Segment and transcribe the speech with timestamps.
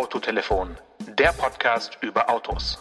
[0.00, 0.78] Autotelefon,
[1.18, 2.78] der Podcast über Autos.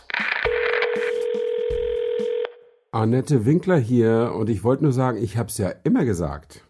[2.93, 6.65] Annette Winkler hier und ich wollte nur sagen, ich habe es ja immer gesagt.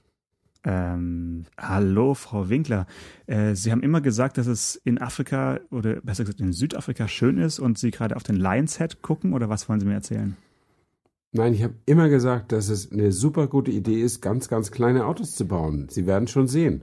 [0.64, 2.88] Ähm, hallo, Frau Winkler.
[3.28, 7.38] Äh, Sie haben immer gesagt, dass es in Afrika oder besser gesagt in Südafrika schön
[7.38, 10.36] ist und Sie gerade auf den Lions Head gucken oder was wollen Sie mir erzählen?
[11.32, 15.06] Nein, ich habe immer gesagt, dass es eine super gute Idee ist, ganz, ganz kleine
[15.06, 15.88] Autos zu bauen.
[15.90, 16.82] Sie werden schon sehen.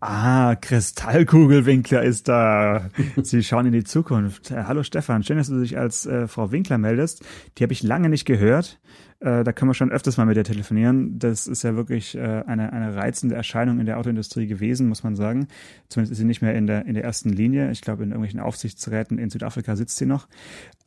[0.00, 2.88] Ah, Kristallkugelwinkler ist da.
[3.20, 4.52] Sie schauen in die Zukunft.
[4.52, 7.24] Äh, hallo Stefan, schön, dass du dich als äh, Frau Winkler meldest.
[7.56, 8.78] Die habe ich lange nicht gehört.
[9.18, 11.18] Äh, da können wir schon öfters mal mit dir telefonieren.
[11.18, 15.16] Das ist ja wirklich äh, eine, eine reizende Erscheinung in der Autoindustrie gewesen, muss man
[15.16, 15.48] sagen.
[15.88, 17.72] Zumindest ist sie nicht mehr in der, in der ersten Linie.
[17.72, 20.28] Ich glaube, in irgendwelchen Aufsichtsräten in Südafrika sitzt sie noch.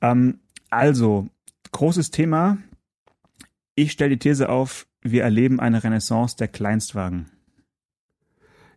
[0.02, 1.28] Ähm, also,
[1.74, 2.60] großes Thema.
[3.76, 7.26] Ich stelle die These auf, wir erleben eine Renaissance der Kleinstwagen.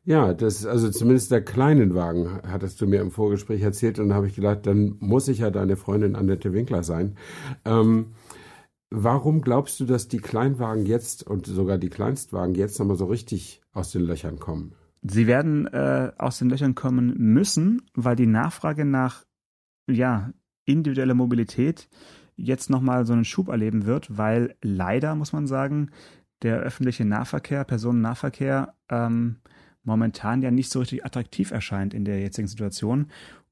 [0.07, 4.17] Ja, das, also zumindest der kleinen Wagen, hattest du mir im Vorgespräch erzählt und da
[4.17, 7.17] habe ich gedacht, dann muss ich ja deine Freundin Annette Winkler sein.
[7.65, 8.13] Ähm,
[8.91, 13.63] warum glaubst du, dass die Kleinwagen jetzt und sogar die Kleinstwagen jetzt nochmal so richtig
[13.73, 14.75] aus den Löchern kommen?
[15.01, 19.25] Sie werden äh, aus den Löchern kommen müssen, weil die Nachfrage nach
[19.87, 20.33] ja,
[20.67, 21.89] individueller Mobilität
[22.37, 25.91] jetzt nochmal so einen Schub erleben wird, weil leider, muss man sagen,
[26.43, 29.37] der öffentliche Nahverkehr, Personennahverkehr, ähm,
[29.85, 33.07] momentan ja nicht so richtig attraktiv erscheint in der jetzigen Situation.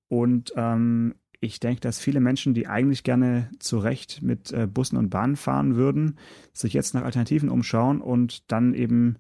[0.08, 4.96] Und ähm, ich denke, dass viele Menschen, die eigentlich gerne zu Recht mit äh, Bussen
[4.96, 6.18] und Bahnen fahren würden,
[6.52, 9.16] sich jetzt nach Alternativen umschauen und dann eben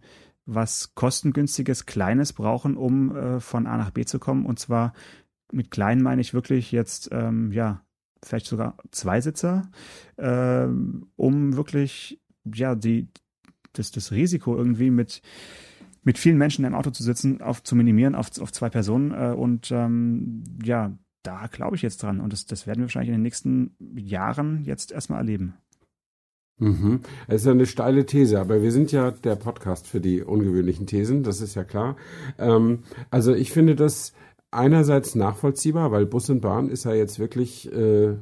[0.46, 4.46] was kostengünstiges, kleines brauchen, um äh, von A nach B zu kommen.
[4.46, 4.92] Und zwar
[5.52, 7.84] mit klein meine ich wirklich jetzt, ähm, ja,
[8.22, 9.70] vielleicht sogar Zweisitzer,
[10.16, 10.66] äh,
[11.16, 13.08] um wirklich, ja, die,
[13.72, 15.22] das, das Risiko irgendwie mit
[16.02, 19.12] mit vielen Menschen im Auto zu sitzen, auf zu minimieren auf, auf zwei Personen.
[19.12, 22.20] Äh, und ähm, ja, da glaube ich jetzt dran.
[22.20, 25.54] Und das, das werden wir wahrscheinlich in den nächsten Jahren jetzt erstmal erleben.
[26.58, 27.00] Mhm.
[27.26, 30.86] Es ist ja eine steile These, aber wir sind ja der Podcast für die ungewöhnlichen
[30.86, 31.96] Thesen, das ist ja klar.
[32.38, 32.80] Ähm,
[33.10, 34.12] also ich finde das
[34.50, 38.14] einerseits nachvollziehbar, weil Bus und Bahn ist ja jetzt wirklich äh,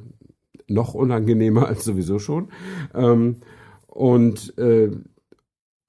[0.67, 2.49] noch unangenehmer als sowieso schon.
[2.95, 3.37] Ähm,
[3.87, 4.89] und äh,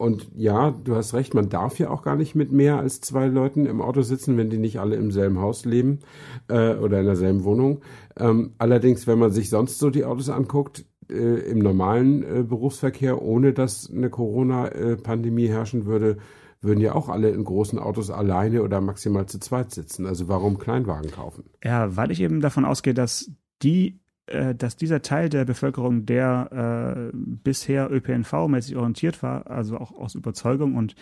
[0.03, 3.29] und ja, du hast recht, man darf ja auch gar nicht mit mehr als zwei
[3.29, 6.01] Leuten im Auto sitzen, wenn die nicht alle im selben Haus leben
[6.49, 7.83] äh, oder in derselben Wohnung.
[8.17, 11.15] Ähm, allerdings, wenn man sich sonst so die Autos anguckt, äh,
[11.49, 16.17] im normalen äh, Berufsverkehr, ohne dass eine Corona-Pandemie herrschen würde,
[16.61, 20.07] würden ja auch alle in großen Autos alleine oder maximal zu zweit sitzen.
[20.07, 21.45] Also warum Kleinwagen kaufen?
[21.63, 23.31] Ja, weil ich eben davon ausgehe, dass
[23.63, 30.15] die dass dieser Teil der Bevölkerung, der äh, bisher ÖPNV-mäßig orientiert war, also auch aus
[30.15, 30.95] Überzeugung und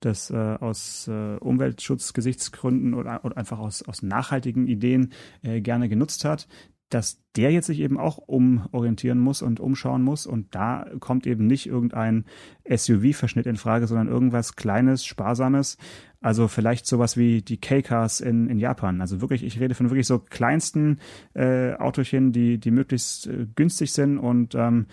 [0.00, 6.24] das äh, aus äh, Umweltschutzgesichtsgründen oder, oder einfach aus, aus nachhaltigen Ideen äh, gerne genutzt
[6.24, 6.48] hat,
[6.88, 10.26] dass der jetzt sich eben auch umorientieren muss und umschauen muss.
[10.26, 12.24] Und da kommt eben nicht irgendein
[12.68, 15.78] SUV-Verschnitt in Frage, sondern irgendwas Kleines, Sparsames.
[16.20, 19.00] Also vielleicht sowas wie die K-Cars in, in Japan.
[19.00, 21.00] Also wirklich, ich rede von wirklich so kleinsten
[21.34, 24.86] äh, Autochen, die, die möglichst äh, günstig sind und ähm,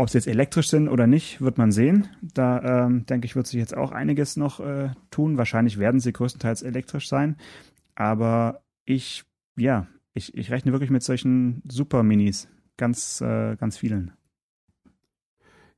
[0.00, 2.08] ob sie jetzt elektrisch sind oder nicht, wird man sehen.
[2.22, 5.36] Da ähm, denke ich, wird sich jetzt auch einiges noch äh, tun.
[5.36, 7.36] Wahrscheinlich werden sie größtenteils elektrisch sein.
[7.94, 9.24] Aber ich,
[9.56, 12.48] ja, ich, ich rechne wirklich mit solchen Super-Minis.
[12.76, 14.12] Ganz, äh, ganz vielen.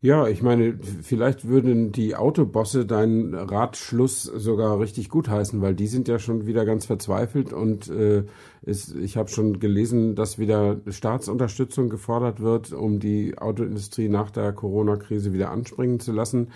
[0.05, 6.09] Ja, ich meine, vielleicht würden die Autobosse deinen Ratschluss sogar richtig gutheißen, weil die sind
[6.09, 8.25] ja schon wieder ganz verzweifelt und äh,
[8.63, 14.53] ist, ich habe schon gelesen, dass wieder Staatsunterstützung gefordert wird, um die Autoindustrie nach der
[14.53, 16.51] Corona-Krise wieder anspringen zu lassen.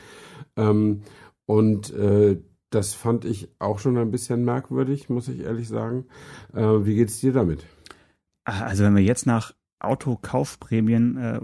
[0.56, 1.02] Ähm,
[1.46, 2.40] und äh,
[2.70, 6.06] das fand ich auch schon ein bisschen merkwürdig, muss ich ehrlich sagen.
[6.52, 7.64] Äh, wie geht's dir damit?
[8.44, 11.40] Also wenn wir jetzt nach Autokaufprämien äh,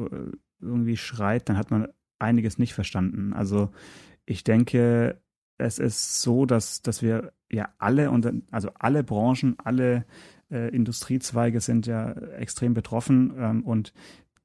[0.60, 1.88] irgendwie schreit, dann hat man
[2.18, 3.32] einiges nicht verstanden.
[3.32, 3.70] Also
[4.24, 5.20] ich denke,
[5.58, 10.04] es ist so, dass, dass wir ja alle und also alle Branchen, alle
[10.50, 13.92] äh, Industriezweige sind ja extrem betroffen ähm, und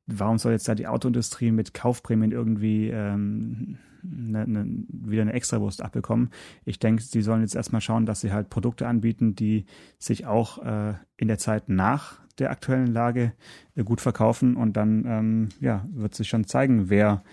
[0.05, 3.77] warum soll jetzt da die Autoindustrie mit Kaufprämien irgendwie ähm,
[4.09, 6.29] ne, ne, wieder eine Extrawurst abbekommen?
[6.65, 9.65] Ich denke, sie sollen jetzt erstmal schauen, dass sie halt Produkte anbieten, die
[9.99, 13.33] sich auch äh, in der Zeit nach der aktuellen Lage
[13.75, 17.23] äh, gut verkaufen und dann ähm, ja, wird sich schon zeigen, wer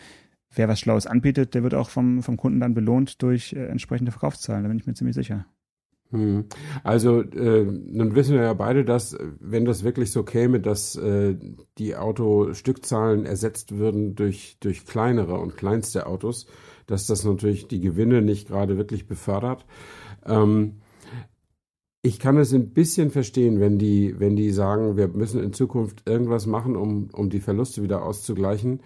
[0.56, 4.12] wer was Schlaues anbietet, der wird auch vom, vom Kunden dann belohnt durch äh, entsprechende
[4.12, 4.62] Verkaufszahlen.
[4.62, 5.46] Da bin ich mir ziemlich sicher.
[6.14, 6.44] Hm.
[6.84, 11.34] Also äh, nun wissen wir ja beide, dass wenn das wirklich so käme, dass äh,
[11.76, 16.46] die Autostückzahlen ersetzt würden durch, durch kleinere und kleinste Autos,
[16.86, 19.66] dass das natürlich die Gewinne nicht gerade wirklich befördert.
[20.24, 20.76] Ähm,
[22.02, 26.08] ich kann es ein bisschen verstehen, wenn die, wenn die sagen, wir müssen in Zukunft
[26.08, 28.82] irgendwas machen, um, um die Verluste wieder auszugleichen.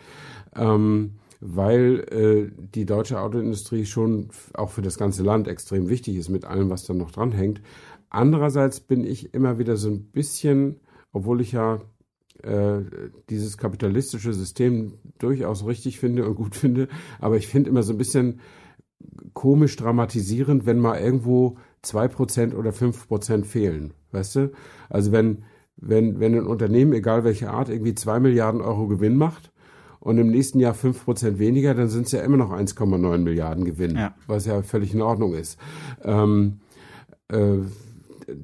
[0.57, 6.29] Ähm, weil äh, die deutsche Autoindustrie schon auch für das ganze Land extrem wichtig ist
[6.29, 7.61] mit allem, was da noch dranhängt.
[8.11, 10.81] Andererseits bin ich immer wieder so ein bisschen,
[11.13, 11.81] obwohl ich ja
[12.43, 12.81] äh,
[13.31, 16.89] dieses kapitalistische System durchaus richtig finde und gut finde,
[17.21, 18.41] aber ich finde immer so ein bisschen
[19.33, 24.53] komisch dramatisierend, wenn mal irgendwo zwei Prozent oder fünf Prozent fehlen, weißt du?
[24.89, 25.45] Also wenn,
[25.77, 29.53] wenn, wenn ein Unternehmen, egal welche Art, irgendwie zwei Milliarden Euro Gewinn macht
[30.09, 33.67] und im nächsten Jahr fünf Prozent weniger, dann sind es ja immer noch 1,9 Milliarden
[33.67, 34.15] Gewinn, ja.
[34.27, 35.59] was ja völlig in Ordnung ist.
[36.03, 36.61] Ähm,
[37.29, 37.59] äh,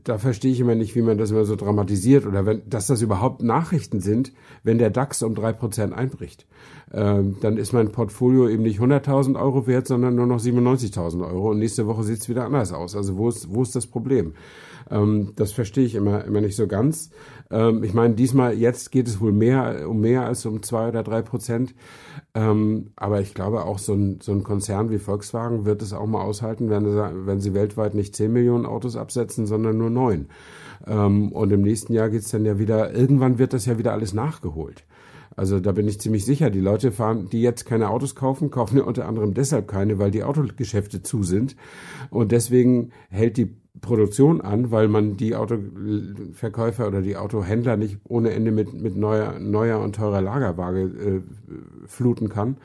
[0.03, 3.01] da verstehe ich immer nicht, wie man das immer so dramatisiert oder wenn, dass das
[3.01, 4.33] überhaupt Nachrichten sind,
[4.63, 6.47] wenn der DAX um drei Prozent einbricht.
[6.93, 11.51] Ähm, dann ist mein Portfolio eben nicht 100.000 Euro wert, sondern nur noch 97.000 Euro
[11.51, 12.95] und nächste Woche sieht es wieder anders aus.
[12.95, 14.35] Also wo ist, wo ist das Problem?
[14.91, 17.11] Ähm, das verstehe ich immer, immer nicht so ganz.
[17.51, 21.03] Ähm, ich meine, diesmal, jetzt geht es wohl mehr, um mehr als um zwei oder
[21.03, 21.75] drei Prozent.
[22.35, 26.07] Ähm, aber ich glaube, auch so ein, so ein Konzern wie Volkswagen wird es auch
[26.07, 30.27] mal aushalten, wenn sie, wenn sie weltweit nicht zehn Millionen Autos absetzen, sondern nur neun.
[30.87, 33.93] Ähm, und im nächsten Jahr geht es dann ja wieder, irgendwann wird das ja wieder
[33.93, 34.85] alles nachgeholt.
[35.37, 38.79] Also da bin ich ziemlich sicher, die Leute fahren, die jetzt keine Autos kaufen, kaufen
[38.79, 41.57] ja unter anderem deshalb keine, weil die Autogeschäfte zu sind.
[42.11, 48.31] Und deswegen hält die Produktion an, weil man die Autoverkäufer oder die Autohändler nicht ohne
[48.31, 51.21] Ende mit, mit neuer, neuer und teurer Lagerwaage äh,
[51.87, 52.57] fluten kann.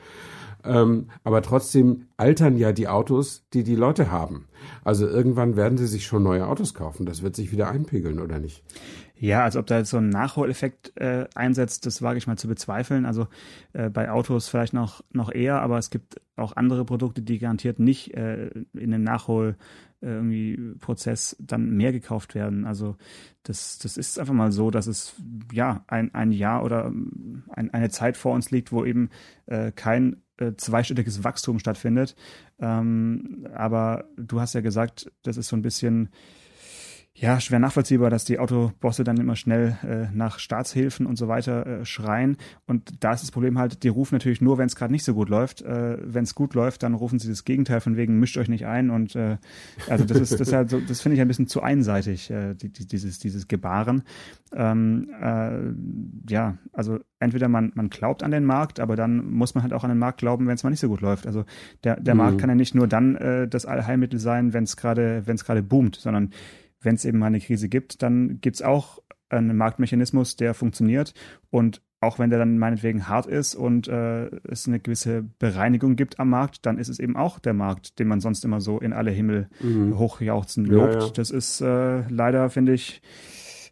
[0.62, 4.46] Ähm, aber trotzdem altern ja die Autos, die die Leute haben.
[4.84, 7.06] Also irgendwann werden sie sich schon neue Autos kaufen.
[7.06, 8.62] Das wird sich wieder einpegeln, oder nicht?
[9.22, 12.48] Ja, als ob da jetzt so ein Nachholeffekt äh, einsetzt, das wage ich mal zu
[12.48, 13.04] bezweifeln.
[13.04, 13.28] Also
[13.74, 17.78] äh, bei Autos vielleicht noch, noch eher, aber es gibt auch andere Produkte, die garantiert
[17.78, 19.56] nicht äh, in den Nachhol
[20.00, 20.74] äh, irgendwie
[21.38, 22.64] dann mehr gekauft werden.
[22.64, 22.96] Also
[23.42, 25.14] das, das ist einfach mal so, dass es
[25.52, 29.10] ja ein, ein Jahr oder ein, eine Zeit vor uns liegt, wo eben
[29.44, 32.16] äh, kein äh, zweistelliges Wachstum stattfindet.
[32.58, 36.08] Ähm, aber du hast ja gesagt, das ist so ein bisschen
[37.12, 41.66] ja, schwer nachvollziehbar, dass die Autobosse dann immer schnell äh, nach Staatshilfen und so weiter
[41.66, 42.36] äh, schreien.
[42.66, 45.14] Und da ist das Problem halt, die rufen natürlich nur, wenn es gerade nicht so
[45.14, 45.60] gut läuft.
[45.60, 48.64] Äh, wenn es gut läuft, dann rufen sie das Gegenteil von wegen, mischt euch nicht
[48.64, 48.90] ein.
[48.90, 49.38] Und äh,
[49.88, 52.54] also das ist das, ist halt so, das finde ich ein bisschen zu einseitig, äh,
[52.54, 54.04] die, die, dieses, dieses Gebaren.
[54.54, 59.62] Ähm, äh, ja, also entweder man, man glaubt an den Markt, aber dann muss man
[59.62, 61.26] halt auch an den Markt glauben, wenn es mal nicht so gut läuft.
[61.26, 61.44] Also
[61.82, 62.18] der, der mhm.
[62.18, 65.44] Markt kann ja nicht nur dann äh, das Allheilmittel sein, wenn es gerade, wenn es
[65.44, 66.30] gerade boomt, sondern
[66.80, 71.14] wenn es eben mal eine Krise gibt, dann gibt es auch einen Marktmechanismus, der funktioniert
[71.50, 76.18] und auch wenn der dann meinetwegen hart ist und äh, es eine gewisse Bereinigung gibt
[76.18, 78.94] am Markt, dann ist es eben auch der Markt, den man sonst immer so in
[78.94, 79.98] alle Himmel mhm.
[79.98, 80.94] hochjauchzen lobt.
[80.94, 81.10] Ja, ja.
[81.10, 83.02] Das ist äh, leider, finde ich,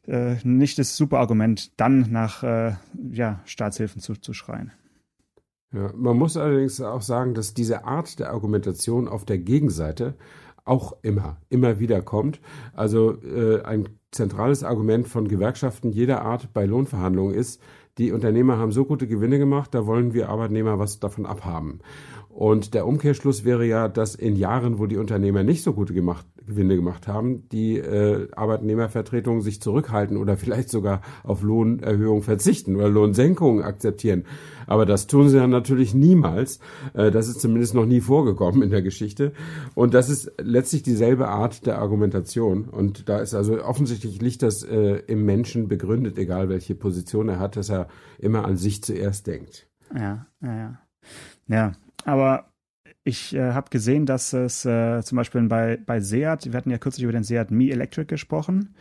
[0.06, 2.74] äh, nicht das super Argument, dann nach äh,
[3.10, 4.72] ja, Staatshilfen zu, zu schreien.
[5.72, 10.14] Ja, man muss allerdings auch sagen, dass diese Art der Argumentation auf der Gegenseite
[10.68, 12.40] auch immer, immer wieder kommt.
[12.74, 17.60] Also äh, ein zentrales Argument von Gewerkschaften jeder Art bei Lohnverhandlungen ist,
[17.98, 21.80] die Unternehmer haben so gute Gewinne gemacht, da wollen wir Arbeitnehmer was davon abhaben.
[22.38, 26.24] Und der Umkehrschluss wäre ja, dass in Jahren, wo die Unternehmer nicht so gute gemacht,
[26.46, 32.88] Gewinne gemacht haben, die äh, Arbeitnehmervertretungen sich zurückhalten oder vielleicht sogar auf Lohnerhöhung verzichten oder
[32.88, 34.22] Lohnsenkungen akzeptieren.
[34.68, 36.60] Aber das tun sie ja natürlich niemals.
[36.94, 39.32] Äh, das ist zumindest noch nie vorgekommen in der Geschichte.
[39.74, 42.66] Und das ist letztlich dieselbe Art der Argumentation.
[42.66, 47.40] Und da ist also offensichtlich liegt das äh, im Menschen begründet, egal welche Position er
[47.40, 49.66] hat, dass er immer an sich zuerst denkt.
[49.92, 50.78] Ja, ja, ja.
[51.48, 51.72] Ja,
[52.08, 52.52] aber
[53.04, 56.78] ich äh, habe gesehen, dass es äh, zum Beispiel bei, bei Seat, wir hatten ja
[56.78, 58.74] kürzlich über den Seat Mi Electric gesprochen.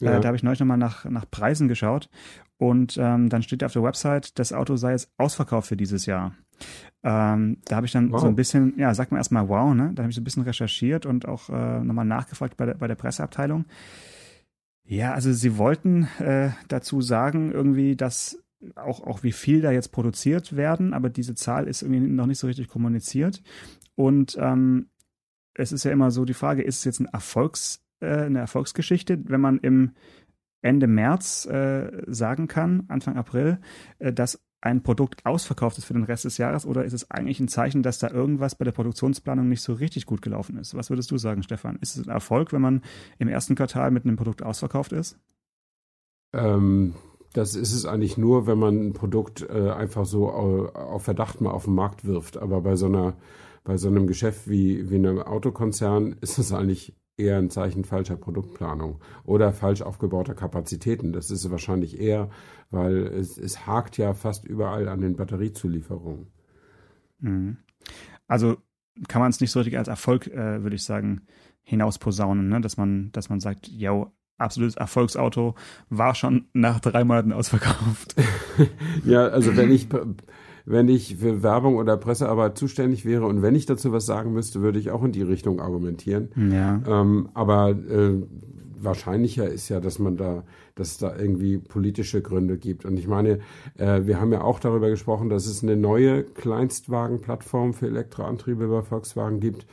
[0.00, 0.16] Äh, ja.
[0.16, 2.08] Äh, da habe ich neulich nochmal nach, nach Preisen geschaut.
[2.56, 6.34] Und ähm, dann steht auf der Website, das Auto sei jetzt ausverkauft für dieses Jahr.
[7.02, 8.20] Ähm, da habe ich dann wow.
[8.20, 9.92] so ein bisschen, ja, sagt man erstmal wow, ne?
[9.94, 12.86] Da habe ich so ein bisschen recherchiert und auch äh, nochmal nachgefragt bei der, bei
[12.86, 13.66] der Presseabteilung.
[14.86, 18.42] Ja, also sie wollten äh, dazu sagen, irgendwie, dass
[18.76, 22.38] auch, auch wie viel da jetzt produziert werden, aber diese Zahl ist irgendwie noch nicht
[22.38, 23.42] so richtig kommuniziert.
[23.94, 24.90] Und ähm,
[25.54, 29.18] es ist ja immer so die Frage, ist es jetzt ein Erfolgs, äh, eine Erfolgsgeschichte,
[29.24, 29.92] wenn man im
[30.62, 33.60] Ende März äh, sagen kann, Anfang April,
[33.98, 37.40] äh, dass ein Produkt ausverkauft ist für den Rest des Jahres oder ist es eigentlich
[37.40, 40.74] ein Zeichen, dass da irgendwas bei der Produktionsplanung nicht so richtig gut gelaufen ist?
[40.74, 41.78] Was würdest du sagen, Stefan?
[41.80, 42.82] Ist es ein Erfolg, wenn man
[43.18, 45.18] im ersten Quartal mit einem Produkt ausverkauft ist?
[46.34, 46.94] Ähm,
[47.32, 51.50] das ist es eigentlich nur, wenn man ein Produkt äh, einfach so auf Verdacht mal
[51.50, 52.36] auf den Markt wirft.
[52.36, 53.16] Aber bei so einer,
[53.64, 58.16] bei so einem Geschäft wie, wie einem Autokonzern ist es eigentlich eher ein Zeichen falscher
[58.16, 61.12] Produktplanung oder falsch aufgebauter Kapazitäten.
[61.12, 62.30] Das ist wahrscheinlich eher,
[62.70, 66.28] weil es, es hakt ja fast überall an den Batteriezulieferungen.
[67.20, 67.58] Mhm.
[68.26, 68.56] Also
[69.08, 71.22] kann man es nicht so richtig als Erfolg, äh, würde ich sagen,
[71.62, 72.60] hinausposaunen, ne?
[72.60, 74.10] dass man, dass man sagt, ja,
[74.40, 75.54] absolutes Erfolgsauto
[75.88, 78.16] war schon nach drei Monaten ausverkauft.
[79.04, 79.88] ja, also wenn ich
[80.66, 84.60] wenn ich für Werbung oder Pressearbeit zuständig wäre und wenn ich dazu was sagen müsste,
[84.60, 86.28] würde ich auch in die Richtung argumentieren.
[86.52, 86.80] Ja.
[86.86, 88.22] Ähm, aber äh,
[88.82, 90.44] wahrscheinlicher ist ja, dass man da,
[90.74, 92.84] dass es da irgendwie politische Gründe gibt.
[92.84, 93.40] Und ich meine,
[93.78, 98.82] äh, wir haben ja auch darüber gesprochen, dass es eine neue Kleinstwagenplattform für Elektroantriebe bei
[98.82, 99.66] Volkswagen gibt.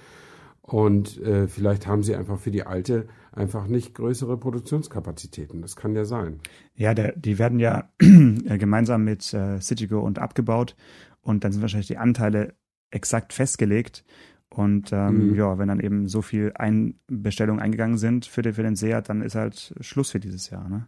[0.61, 3.07] Und äh, vielleicht haben sie einfach für die alte
[3.37, 5.61] einfach nicht größere Produktionskapazitäten.
[5.61, 6.39] Das kann ja sein.
[6.75, 10.75] Ja, der, die werden ja äh, gemeinsam mit äh, Citigo und abgebaut
[11.21, 12.55] und dann sind wahrscheinlich die Anteile
[12.89, 14.03] exakt festgelegt.
[14.49, 15.35] Und ähm, mhm.
[15.35, 19.09] ja, wenn dann eben so viel ein Bestellungen eingegangen sind für den, für den Seat,
[19.09, 20.69] dann ist halt Schluss für dieses Jahr.
[20.69, 20.87] Ne?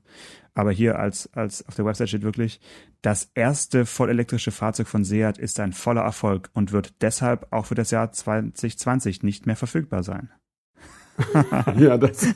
[0.53, 2.62] Aber hier als, als auf der Website steht wirklich,
[3.01, 7.75] das erste vollelektrische Fahrzeug von Seat ist ein voller Erfolg und wird deshalb auch für
[7.75, 10.29] das Jahr 2020 nicht mehr verfügbar sein.
[11.77, 12.25] ja, das.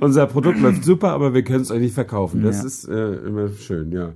[0.00, 2.42] Unser Produkt läuft super, aber wir können es euch nicht verkaufen.
[2.42, 2.66] Das ja.
[2.66, 4.12] ist äh, immer schön, ja.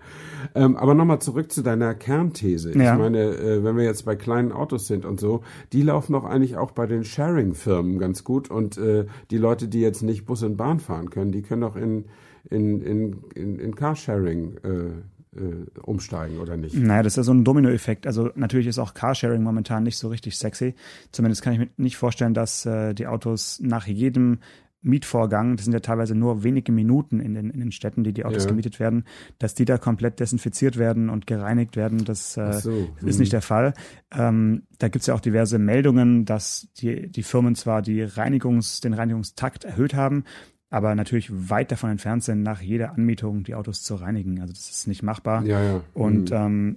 [0.54, 2.76] Ähm, aber nochmal zurück zu deiner Kernthese.
[2.76, 2.92] Ja.
[2.92, 6.24] Ich meine, äh, wenn wir jetzt bei kleinen Autos sind und so, die laufen doch
[6.24, 8.50] eigentlich auch bei den Sharing-Firmen ganz gut.
[8.50, 11.76] Und äh, die Leute, die jetzt nicht Bus und Bahn fahren können, die können doch
[11.76, 12.06] in,
[12.50, 16.76] in, in, in, in Carsharing äh, äh, umsteigen oder nicht.
[16.76, 18.06] Naja, das ist ja so ein Dominoeffekt.
[18.06, 20.74] Also natürlich ist auch Carsharing momentan nicht so richtig sexy.
[21.12, 24.38] Zumindest kann ich mir nicht vorstellen, dass äh, die Autos nach jedem
[24.80, 28.24] Mietvorgang, das sind ja teilweise nur wenige Minuten in den, in den Städten, die die
[28.24, 28.50] Autos ja.
[28.50, 29.04] gemietet werden,
[29.38, 32.88] dass die da komplett desinfiziert werden und gereinigt werden, das äh, so.
[33.04, 33.20] ist hm.
[33.20, 33.74] nicht der Fall.
[34.12, 38.94] Ähm, da gibt's ja auch diverse Meldungen, dass die, die Firmen zwar die Reinigungs, den
[38.94, 40.24] Reinigungstakt erhöht haben,
[40.70, 44.40] aber natürlich weit davon entfernt sind, nach jeder Anmietung die Autos zu reinigen.
[44.40, 45.44] Also das ist nicht machbar.
[45.44, 45.80] Ja, ja.
[45.94, 46.36] Und mhm.
[46.36, 46.76] ähm,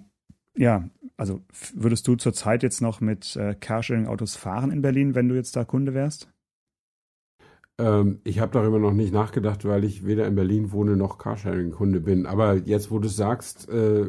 [0.55, 1.41] ja, also
[1.73, 5.63] würdest du zurzeit jetzt noch mit äh, Carsharing-Autos fahren in Berlin, wenn du jetzt da
[5.63, 6.29] Kunde wärst?
[7.77, 11.99] Ähm, ich habe darüber noch nicht nachgedacht, weil ich weder in Berlin wohne noch Carsharing-Kunde
[12.01, 12.25] bin.
[12.25, 14.05] Aber jetzt, wo du sagst, äh,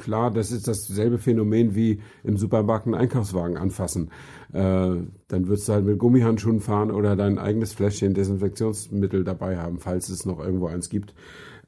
[0.00, 4.10] klar, das ist dasselbe Phänomen wie im Supermarkt einen Einkaufswagen anfassen.
[4.52, 4.58] Äh,
[5.28, 10.08] dann würdest du halt mit Gummihandschuhen fahren oder dein eigenes Fläschchen Desinfektionsmittel dabei haben, falls
[10.08, 11.14] es noch irgendwo eins gibt.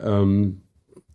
[0.01, 0.63] Ähm,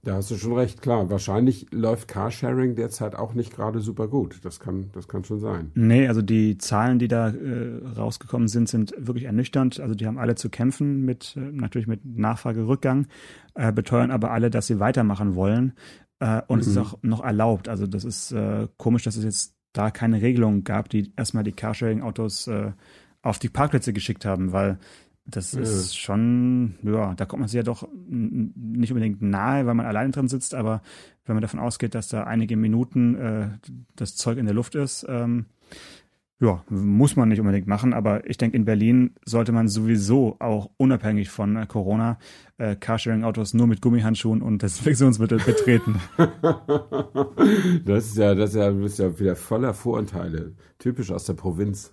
[0.07, 1.09] da hast du schon recht, klar.
[1.09, 4.39] Wahrscheinlich läuft Carsharing derzeit auch nicht gerade super gut.
[4.43, 5.71] Das kann, das kann schon sein.
[5.75, 9.81] Nee, also die Zahlen, die da äh, rausgekommen sind, sind wirklich ernüchternd.
[9.81, 13.07] Also die haben alle zu kämpfen mit, äh, natürlich mit Nachfragerückgang,
[13.55, 15.73] äh, beteuern aber alle, dass sie weitermachen wollen.
[16.19, 16.61] Äh, und mhm.
[16.61, 16.81] es ist mhm.
[16.81, 17.69] auch noch erlaubt.
[17.69, 21.51] Also das ist äh, komisch, dass es jetzt da keine Regelung gab, die erstmal die
[21.51, 22.71] Carsharing-Autos äh,
[23.21, 24.79] auf die Parkplätze geschickt haben, weil
[25.25, 25.59] das ja.
[25.59, 30.11] ist schon, ja, da kommt man sich ja doch nicht unbedingt nahe, weil man alleine
[30.11, 30.81] drin sitzt, aber
[31.25, 33.49] wenn man davon ausgeht, dass da einige Minuten äh,
[33.95, 35.45] das Zeug in der Luft ist, ähm,
[36.39, 40.69] ja, muss man nicht unbedingt machen, aber ich denke, in Berlin sollte man sowieso auch
[40.77, 42.19] unabhängig von äh, Corona
[42.59, 45.99] äh, Carsharing-Autos nur mit Gummihandschuhen und Desinfektionsmittel betreten.
[47.85, 51.91] das ist ja, das ist ja, ist ja wieder voller Vorurteile, typisch aus der Provinz.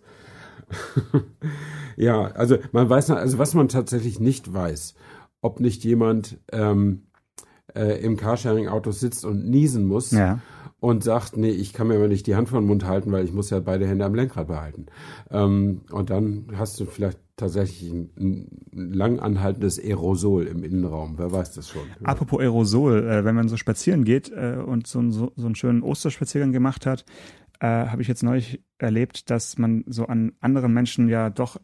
[1.97, 4.95] ja, also man weiß, also was man tatsächlich nicht weiß,
[5.41, 7.07] ob nicht jemand ähm,
[7.75, 10.11] äh, im Carsharing-Auto sitzt und niesen muss.
[10.11, 10.41] Ja
[10.85, 13.25] und sagt, nee, ich kann mir aber nicht die Hand vor den Mund halten, weil
[13.25, 14.85] ich muss ja beide Hände am Lenkrad behalten.
[15.31, 21.15] Ähm, und dann hast du vielleicht tatsächlich ein, ein lang anhaltendes Aerosol im Innenraum.
[21.17, 21.85] Wer weiß das schon.
[22.03, 25.83] Apropos Aerosol, äh, wenn man so spazieren geht äh, und so, so, so einen schönen
[25.83, 27.07] Osterspaziergang gemacht hat,
[27.61, 31.59] äh, habe ich jetzt neulich erlebt, dass man so an anderen Menschen ja doch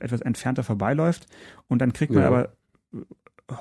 [0.00, 1.28] etwas entfernter vorbeiläuft
[1.68, 2.28] und dann kriegt man ja.
[2.28, 2.56] aber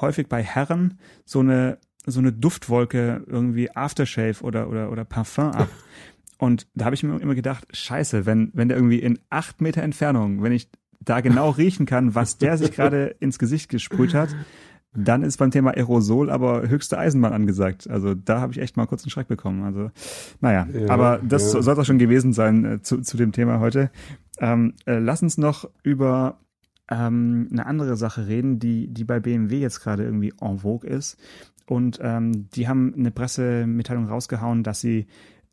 [0.01, 5.69] häufig bei Herren so eine so eine Duftwolke irgendwie Aftershave oder, oder, oder Parfum ab.
[6.38, 9.83] Und da habe ich mir immer gedacht, scheiße, wenn, wenn der irgendwie in acht Meter
[9.83, 10.69] Entfernung, wenn ich
[11.00, 14.35] da genau riechen kann, was der sich gerade ins Gesicht gesprüht hat,
[14.97, 17.89] dann ist beim Thema Aerosol aber höchste Eisenbahn angesagt.
[17.89, 19.63] Also da habe ich echt mal kurz einen Schreck bekommen.
[19.63, 19.91] Also
[20.39, 21.62] naja, ja, aber das ja.
[21.62, 23.91] soll auch schon gewesen sein äh, zu, zu dem Thema heute.
[24.39, 26.39] Ähm, äh, lass uns noch über
[26.89, 31.17] ähm, eine andere Sache reden, die, die bei BMW jetzt gerade irgendwie en vogue ist.
[31.65, 35.07] Und ähm, die haben eine Pressemitteilung rausgehauen, dass sie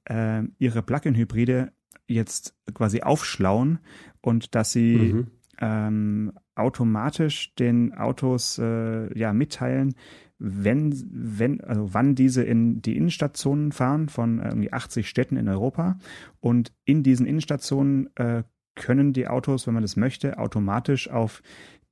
[0.05, 1.73] äh, ihre Plug-in-Hybride
[2.07, 3.79] jetzt quasi aufschlauen
[4.21, 5.27] und dass sie mhm.
[5.61, 9.95] ähm, automatisch den Autos äh, ja mitteilen,
[10.39, 15.99] wenn, wenn, also wann diese in die Innenstationen fahren von irgendwie 80 Städten in Europa
[16.41, 18.43] und in diesen Innenstationen äh,
[18.75, 21.43] können die Autos, wenn man das möchte, automatisch auf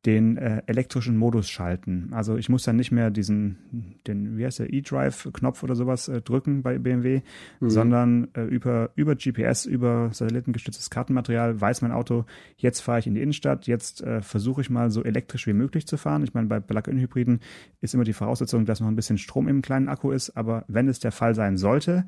[0.07, 2.09] den äh, elektrischen Modus schalten.
[2.13, 6.23] Also ich muss dann nicht mehr diesen, den, wie heißt der, E-Drive-Knopf oder sowas äh,
[6.23, 7.21] drücken bei BMW,
[7.61, 7.71] mhm.
[7.71, 12.25] sondern äh, über, über GPS, über satellitengestütztes Kartenmaterial weiß mein Auto,
[12.57, 15.87] jetzt fahre ich in die Innenstadt, jetzt äh, versuche ich mal so elektrisch wie möglich
[15.87, 16.25] zu fahren.
[16.25, 17.41] Ich meine, bei Plug-in-Hybriden
[17.83, 20.89] ist immer die Voraussetzung, dass noch ein bisschen Strom im kleinen Akku ist, aber wenn
[20.89, 22.07] es der Fall sein sollte,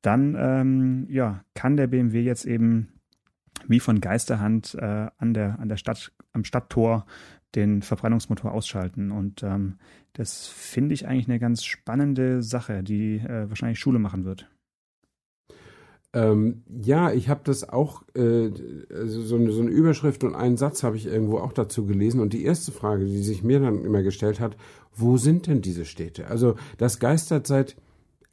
[0.00, 2.88] dann ähm, ja, kann der BMW jetzt eben
[3.66, 7.06] wie von Geisterhand äh, an der an der Stadt am Stadttor
[7.54, 9.78] den Verbrennungsmotor ausschalten und ähm,
[10.12, 14.48] das finde ich eigentlich eine ganz spannende Sache, die äh, wahrscheinlich Schule machen wird.
[16.14, 18.50] Ähm, ja, ich habe das auch, äh,
[18.94, 22.20] also so, eine, so eine Überschrift und einen Satz habe ich irgendwo auch dazu gelesen.
[22.20, 24.56] Und die erste Frage, die sich mir dann immer gestellt hat,
[24.94, 26.28] wo sind denn diese Städte?
[26.28, 27.74] Also das geistert seit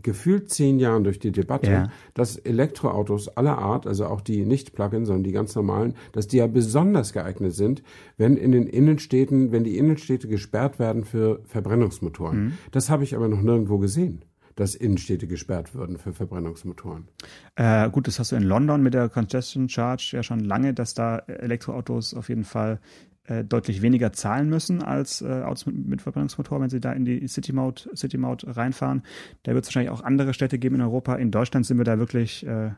[0.03, 1.91] gefühlt zehn Jahren durch die Debatte, ja.
[2.13, 6.37] dass Elektroautos aller Art, also auch die nicht Plug-in, sondern die ganz normalen, dass die
[6.37, 7.83] ja besonders geeignet sind,
[8.17, 12.43] wenn in den Innenstädten, wenn die Innenstädte gesperrt werden für Verbrennungsmotoren.
[12.43, 12.53] Mhm.
[12.71, 14.23] Das habe ich aber noch nirgendwo gesehen
[14.55, 17.07] dass Innenstädte gesperrt würden für Verbrennungsmotoren.
[17.55, 20.93] Äh, gut, das hast du in London mit der Congestion Charge ja schon lange, dass
[20.93, 22.79] da Elektroautos auf jeden Fall
[23.25, 27.05] äh, deutlich weniger zahlen müssen als äh, Autos mit, mit, Verbrennungsmotor, wenn sie da in
[27.05, 29.03] die City Mode, City Mode reinfahren.
[29.43, 31.15] Da wird es wahrscheinlich auch andere Städte geben in Europa.
[31.15, 32.71] In Deutschland sind wir da wirklich äh,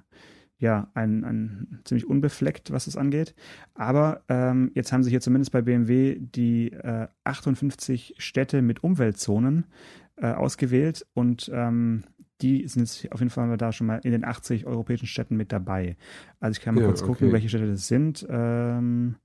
[0.57, 3.35] ja ein, ein ziemlich unbefleckt, was es angeht.
[3.73, 9.65] Aber ähm, jetzt haben sie hier zumindest bei BMW die äh, 58 Städte mit Umweltzonen
[10.17, 12.03] äh, ausgewählt und ähm,
[12.41, 15.51] die sind jetzt auf jeden Fall da schon mal in den 80 europäischen Städten mit
[15.51, 15.95] dabei.
[16.39, 17.11] Also ich kann mal ja, kurz okay.
[17.11, 18.25] gucken, welche Städte das sind.
[18.29, 19.15] Ähm,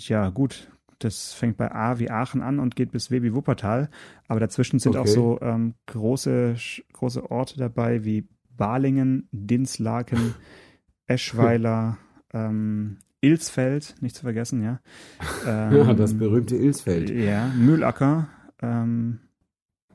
[0.00, 3.90] ja, gut, das fängt bei A wie Aachen an und geht bis W wie Wuppertal.
[4.28, 5.00] Aber dazwischen sind okay.
[5.00, 6.56] auch so ähm, große,
[6.92, 10.34] große Orte dabei wie Balingen, Dinslaken,
[11.06, 11.98] Eschweiler,
[12.32, 14.80] ähm, Ilsfeld, nicht zu vergessen, ja.
[15.46, 17.10] Ähm, ja, das berühmte Ilsfeld.
[17.10, 18.28] Ja, Mühlacker,
[18.60, 19.20] ähm,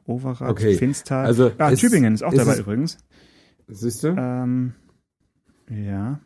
[0.06, 0.76] Overath, okay.
[0.76, 1.26] Finstal.
[1.26, 2.98] Also ah, Tübingen ist auch dabei übrigens.
[3.68, 4.16] Siehst du?
[4.18, 4.74] Ähm,
[5.70, 6.20] ja.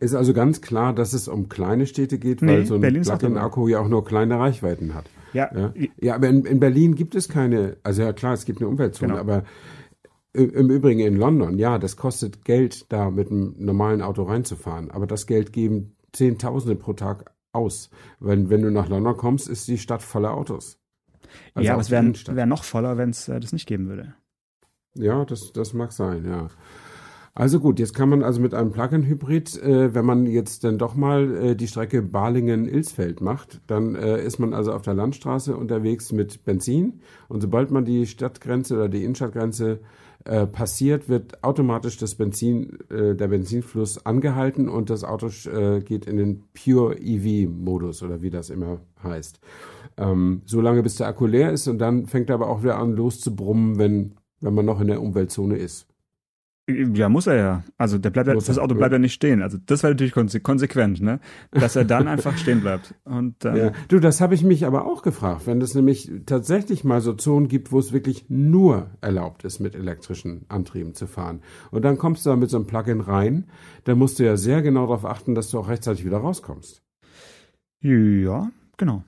[0.00, 3.66] Ist also ganz klar, dass es um kleine Städte geht, nee, weil so ein Plug-in-Akku
[3.68, 5.06] ja auch nur kleine Reichweiten hat.
[5.32, 8.60] Ja, ja, ja aber in, in, Berlin gibt es keine, also ja klar, es gibt
[8.60, 9.20] eine Umweltzone, genau.
[9.20, 9.44] aber
[10.32, 14.90] im Übrigen in London, ja, das kostet Geld, da mit einem normalen Auto reinzufahren.
[14.90, 17.90] Aber das Geld geben Zehntausende pro Tag aus.
[18.20, 20.78] Wenn, wenn du nach London kommst, ist die Stadt voller Autos.
[21.54, 24.14] Also ja, aber es wäre wär noch voller, wenn es äh, das nicht geben würde.
[24.94, 26.48] Ja, das, das mag sein, ja.
[27.38, 30.96] Also gut, jetzt kann man also mit einem Plug-in-Hybrid, äh, wenn man jetzt dann doch
[30.96, 36.10] mal äh, die Strecke Balingen-Ilsfeld macht, dann äh, ist man also auf der Landstraße unterwegs
[36.10, 39.78] mit Benzin und sobald man die Stadtgrenze oder die Innenstadtgrenze
[40.24, 46.06] äh, passiert, wird automatisch das Benzin, äh, der Benzinfluss angehalten und das Auto äh, geht
[46.06, 49.38] in den Pure EV-Modus oder wie das immer heißt.
[49.96, 52.80] Ähm, so lange bis der Akku leer ist und dann fängt er aber auch wieder
[52.80, 55.87] an loszubrummen, wenn, wenn man noch in der Umweltzone ist.
[56.68, 57.64] Ja, muss er ja.
[57.78, 59.40] Also der bleibt, muss das Auto bleibt ja nicht stehen.
[59.40, 61.18] Also das wäre natürlich konse konsequent, ne?
[61.50, 62.94] Dass er dann einfach stehen bleibt.
[63.04, 63.72] Und ähm, ja.
[63.88, 67.48] du, das habe ich mich aber auch gefragt, wenn es nämlich tatsächlich mal so Zonen
[67.48, 71.40] gibt, wo es wirklich nur erlaubt ist, mit elektrischen Antrieben zu fahren.
[71.70, 73.46] Und dann kommst du da mit so einem Plugin rein,
[73.84, 76.82] dann musst du ja sehr genau darauf achten, dass du auch rechtzeitig wieder rauskommst.
[77.80, 79.04] Ja, genau.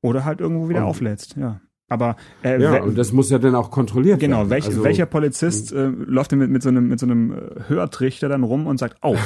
[0.00, 1.60] Oder halt irgendwo wieder und, auflädst, ja.
[1.92, 4.48] Aber äh, ja, und das muss ja dann auch kontrolliert genau, werden.
[4.48, 7.32] Genau, welch, also, welcher Polizist äh, läuft denn mit, mit so einem mit so einem
[7.32, 7.36] äh,
[7.68, 9.16] Hörtrichter dann rum und sagt, oh,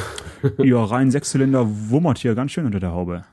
[0.59, 3.25] ihr rein Sechszylinder wummert hier ganz schön unter der Haube.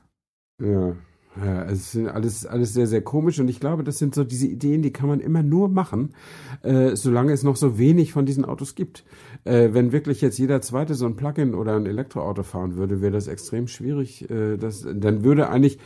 [0.62, 0.94] Ja.
[1.36, 4.46] Ja, es ist alles, alles sehr, sehr komisch und ich glaube, das sind so diese
[4.46, 6.14] Ideen, die kann man immer nur machen,
[6.62, 9.04] äh, solange es noch so wenig von diesen Autos gibt.
[9.42, 13.12] Äh, wenn wirklich jetzt jeder zweite so ein Plug-in oder ein Elektroauto fahren würde, wäre
[13.12, 14.30] das extrem schwierig.
[14.30, 15.78] Äh, das, dann würde eigentlich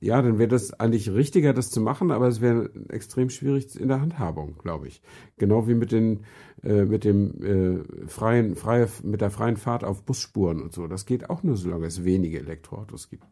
[0.00, 3.88] ja, dann wäre das eigentlich richtiger, das zu machen, aber es wäre extrem schwierig in
[3.88, 5.02] der Handhabung, glaube ich.
[5.36, 6.20] Genau wie mit den,
[6.62, 10.86] äh, mit dem äh, freien, freie, mit der freien Fahrt auf Busspuren und so.
[10.86, 13.24] Das geht auch nur, solange es wenige Elektroautos gibt.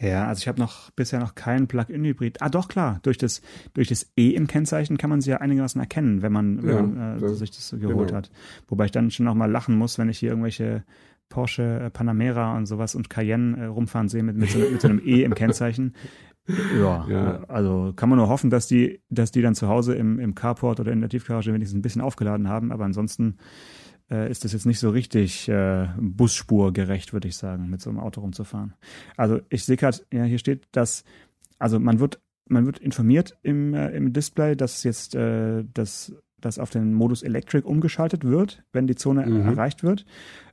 [0.00, 2.42] Ja, also ich habe noch bisher noch keinen Plug-in-Hybrid.
[2.42, 3.40] Ah, doch klar, durch das
[3.72, 6.82] durch das E im Kennzeichen kann man sie ja einigermaßen erkennen, wenn man, wenn ja,
[6.82, 8.18] man äh, das, sich das so geholt genau.
[8.18, 8.32] hat.
[8.66, 10.82] Wobei ich dann schon noch mal lachen muss, wenn ich hier irgendwelche
[11.32, 14.88] Porsche äh, Panamera und sowas und Cayenne äh, rumfahren sehe mit, mit, so, mit so
[14.88, 15.94] einem E im Kennzeichen.
[16.78, 19.94] Ja, ja, äh, also kann man nur hoffen, dass die, dass die dann zu Hause
[19.94, 23.38] im, im Carport oder in der Tiefgarage wenigstens ein bisschen aufgeladen haben, aber ansonsten
[24.10, 27.98] äh, ist das jetzt nicht so richtig äh, Busspurgerecht, würde ich sagen, mit so einem
[27.98, 28.74] Auto rumzufahren.
[29.16, 31.04] Also ich sehe gerade, ja, hier steht, dass,
[31.58, 36.58] also man wird, man wird informiert im, äh, im Display, dass jetzt äh, das dass
[36.58, 39.46] auf den Modus Electric umgeschaltet wird, wenn die Zone mhm.
[39.46, 40.04] erreicht wird.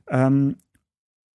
[0.08, 0.56] Ähm,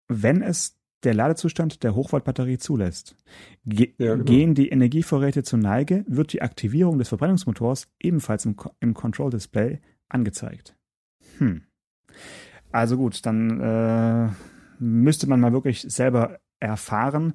[0.08, 3.16] wenn es der Ladezustand der Hochvoltbatterie zulässt.
[3.64, 4.24] Ge Ja, genau.
[4.24, 9.80] Gehen die Energievorräte zur Neige, wird die Aktivierung des Verbrennungsmotors ebenfalls im, Co- im Control-Display
[10.08, 10.74] angezeigt.
[11.38, 11.62] Hm.
[12.72, 14.28] Also gut, dann äh,
[14.78, 17.34] müsste man mal wirklich selber erfahren.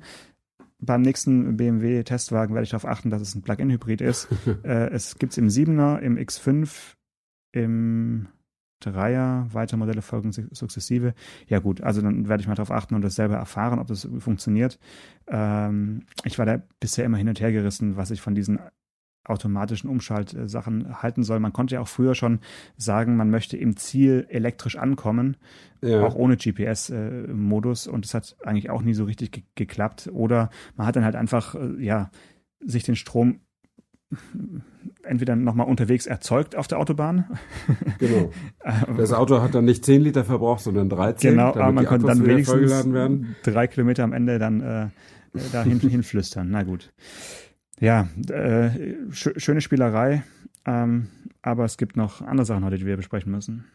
[0.79, 4.27] Beim nächsten BMW-Testwagen werde ich darauf achten, dass es ein Plug-in-Hybrid ist.
[4.63, 6.95] äh, es gibt es im 7er, im X5,
[7.51, 8.27] im
[8.81, 11.13] Dreier, weitere Modelle folgen su- sukzessive.
[11.47, 14.07] Ja gut, also dann werde ich mal darauf achten und das selber erfahren, ob das
[14.19, 14.77] funktioniert.
[15.27, 18.59] Ähm, ich war da bisher immer hin und her gerissen, was ich von diesen
[19.23, 21.39] automatischen Umschaltsachen halten soll.
[21.39, 22.39] Man konnte ja auch früher schon
[22.75, 25.37] sagen, man möchte im Ziel elektrisch ankommen,
[25.81, 26.01] Ja.
[26.03, 30.09] auch ohne GPS-Modus und das hat eigentlich auch nie so richtig ge geklappt.
[30.11, 32.09] Oder man hat dann halt einfach, äh, ja,
[32.65, 33.41] sich den Strom
[35.03, 37.25] entweder nochmal unterwegs erzeugt auf der Autobahn.
[37.99, 38.31] Genau.
[38.97, 42.19] Das Auto hat dann nicht 10 Liter verbraucht, sondern 13, Genau, aber man konnte Akkus
[42.19, 42.71] dann wenigstens
[43.43, 44.87] drei Kilometer am Ende dann äh,
[45.51, 46.49] dahin hinflüstern.
[46.49, 46.93] Na gut.
[47.79, 50.23] Ja, äh, sch schöne Spielerei,
[50.65, 51.07] ähm,
[51.41, 53.65] aber es gibt noch andere Sachen heute, die wir besprechen müssen.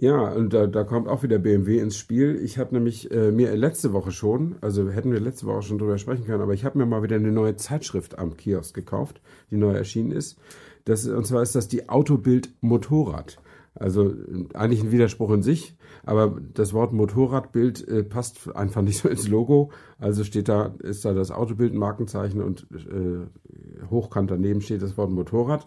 [0.00, 2.36] Ja, und da, da kommt auch wieder BMW ins Spiel.
[2.36, 5.98] Ich habe nämlich äh, mir letzte Woche schon, also hätten wir letzte Woche schon drüber
[5.98, 9.56] sprechen können, aber ich habe mir mal wieder eine neue Zeitschrift am Kiosk gekauft, die
[9.56, 10.38] neu erschienen ist.
[10.84, 13.38] Das, und zwar ist das die Autobild Motorrad.
[13.78, 14.12] Also
[14.54, 19.28] eigentlich ein Widerspruch in sich, aber das Wort Motorradbild äh, passt einfach nicht so ins
[19.28, 19.70] Logo.
[19.98, 24.96] Also steht da, ist da das Autobild ein Markenzeichen und äh, hochkant daneben steht das
[24.96, 25.66] Wort Motorrad.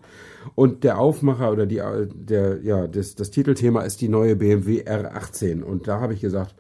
[0.56, 4.84] Und der Aufmacher oder die, äh, der, ja, das, das Titelthema ist die neue BMW
[4.84, 5.62] R18.
[5.62, 6.56] Und da habe ich gesagt,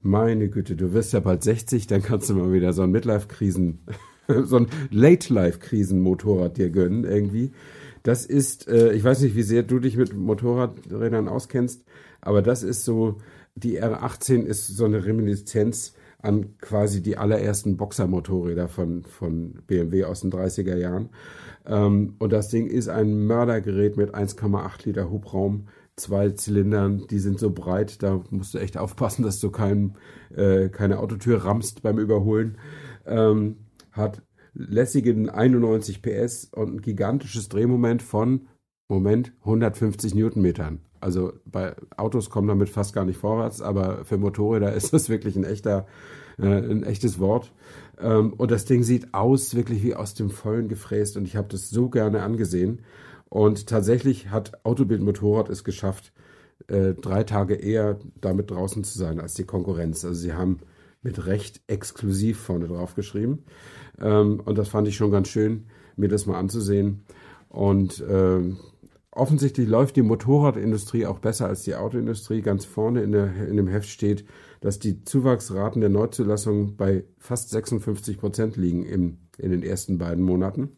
[0.00, 3.80] meine Güte, du wirst ja bald 60, dann kannst du mal wieder so ein Midlife-Krisen,
[4.44, 7.52] so ein Late-Life-Krisen-Motorrad dir gönnen irgendwie.
[8.02, 11.84] Das ist, äh, ich weiß nicht, wie sehr du dich mit Motorradrädern auskennst,
[12.20, 13.18] aber das ist so,
[13.54, 20.20] die R18 ist so eine Reminiszenz an quasi die allerersten Boxermotorräder von, von BMW aus
[20.20, 21.10] den 30er Jahren.
[21.64, 27.38] Ähm, und das Ding ist ein Mördergerät mit 1,8 Liter Hubraum, zwei Zylindern, die sind
[27.38, 29.96] so breit, da musst du echt aufpassen, dass du kein,
[30.34, 32.58] äh, keine Autotür rammst beim Überholen.
[33.06, 33.56] Ähm,
[33.92, 34.22] hat
[34.58, 38.48] lässigen 91 PS und ein gigantisches Drehmoment von,
[38.88, 40.80] Moment, 150 Newtonmetern.
[41.00, 45.36] Also bei Autos kommen damit fast gar nicht vorwärts, aber für Motorräder ist das wirklich
[45.36, 45.86] ein echter,
[46.38, 47.52] äh, ein echtes Wort.
[48.00, 51.48] Ähm, und das Ding sieht aus wirklich wie aus dem Vollen gefräst und ich habe
[51.48, 52.80] das so gerne angesehen.
[53.28, 56.12] Und tatsächlich hat Autobild Motorrad es geschafft,
[56.66, 60.04] äh, drei Tage eher damit draußen zu sein als die Konkurrenz.
[60.04, 60.58] Also sie haben
[61.02, 63.44] mit Recht exklusiv vorne drauf geschrieben.
[64.00, 67.04] Ähm, und das fand ich schon ganz schön, mir das mal anzusehen.
[67.48, 68.58] Und ähm,
[69.10, 72.42] offensichtlich läuft die Motorradindustrie auch besser als die Autoindustrie.
[72.42, 74.24] Ganz vorne in, der, in dem Heft steht,
[74.60, 80.24] dass die Zuwachsraten der Neuzulassungen bei fast 56 Prozent liegen im, in den ersten beiden
[80.24, 80.70] Monaten.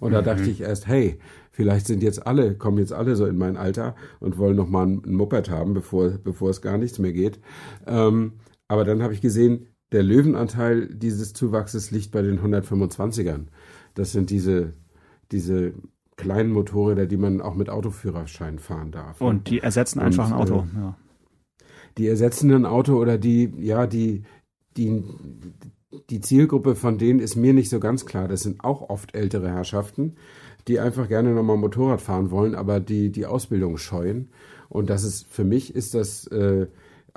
[0.00, 1.18] Und da dachte ich erst, hey,
[1.50, 4.86] vielleicht sind jetzt alle, kommen jetzt alle so in mein Alter und wollen noch mal
[4.86, 7.40] ein, ein Moped haben, bevor, bevor es gar nichts mehr geht.
[7.86, 8.34] Ähm,
[8.68, 13.46] aber dann habe ich gesehen, der Löwenanteil dieses Zuwachses liegt bei den 125ern.
[13.94, 14.72] Das sind diese,
[15.32, 15.72] diese
[16.16, 19.20] kleinen Motorräder, die man auch mit Autoführerschein fahren darf.
[19.20, 20.66] Und die ersetzen einfach Und, ein Auto.
[20.74, 20.96] äh, ja.
[21.96, 24.24] die ersetzen ein Auto oder die, ja, die,
[24.76, 25.02] die,
[26.10, 28.28] die Zielgruppe von denen ist mir nicht so ganz klar.
[28.28, 30.16] Das sind auch oft ältere Herrschaften,
[30.66, 34.28] die einfach gerne nochmal Motorrad fahren wollen, aber die die Ausbildung scheuen.
[34.68, 36.66] Und das ist, für mich ist das äh,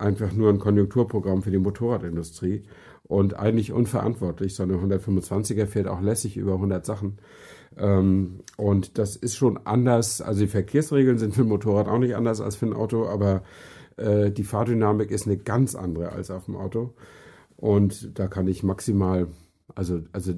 [0.02, 2.64] einfach nur ein Konjunkturprogramm für die Motorradindustrie
[3.04, 4.56] und eigentlich unverantwortlich.
[4.56, 7.20] So eine 125er fährt auch lässig über 100 Sachen.
[7.78, 10.22] Ähm, und das ist schon anders.
[10.22, 13.44] Also die Verkehrsregeln sind für ein Motorrad auch nicht anders als für ein Auto, aber
[13.98, 16.94] äh, die Fahrdynamik ist eine ganz andere als auf dem Auto.
[17.56, 19.28] Und da kann ich maximal,
[19.76, 20.34] also, also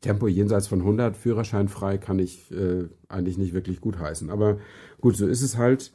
[0.00, 4.30] Tempo jenseits von 100, führerscheinfrei, kann ich äh, eigentlich nicht wirklich gut heißen.
[4.30, 4.58] Aber
[5.00, 5.92] gut, so ist es halt.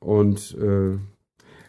[0.00, 0.98] Und, äh,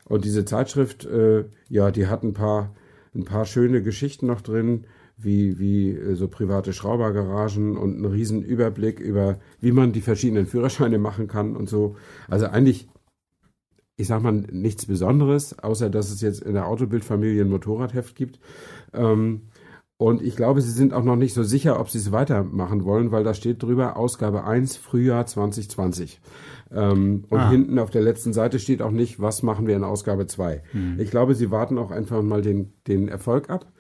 [0.08, 2.76] und diese Zeitschrift, äh, ja, die hat ein paar,
[3.14, 4.86] ein paar schöne Geschichten noch drin,
[5.18, 10.46] wie, wie äh, so private Schraubergaragen und einen riesen Überblick über, wie man die verschiedenen
[10.46, 11.96] Führerscheine machen kann und so.
[12.28, 12.88] Also eigentlich
[13.98, 18.40] ich sag mal, nichts Besonderes, außer dass es jetzt in der Autobildfamilie ein Motorradheft gibt.
[18.94, 19.44] Ähm,
[19.98, 23.12] und ich glaube, sie sind auch noch nicht so sicher, ob sie es weitermachen wollen,
[23.12, 26.20] weil da steht drüber Ausgabe 1 Frühjahr 2020.
[26.72, 27.50] Ähm, und Ah.
[27.50, 30.64] hinten auf der letzten Seite steht auch nicht, was machen wir in Ausgabe 2.
[30.98, 33.72] Ich glaube, sie warten auch einfach mal den, den Erfolg ab.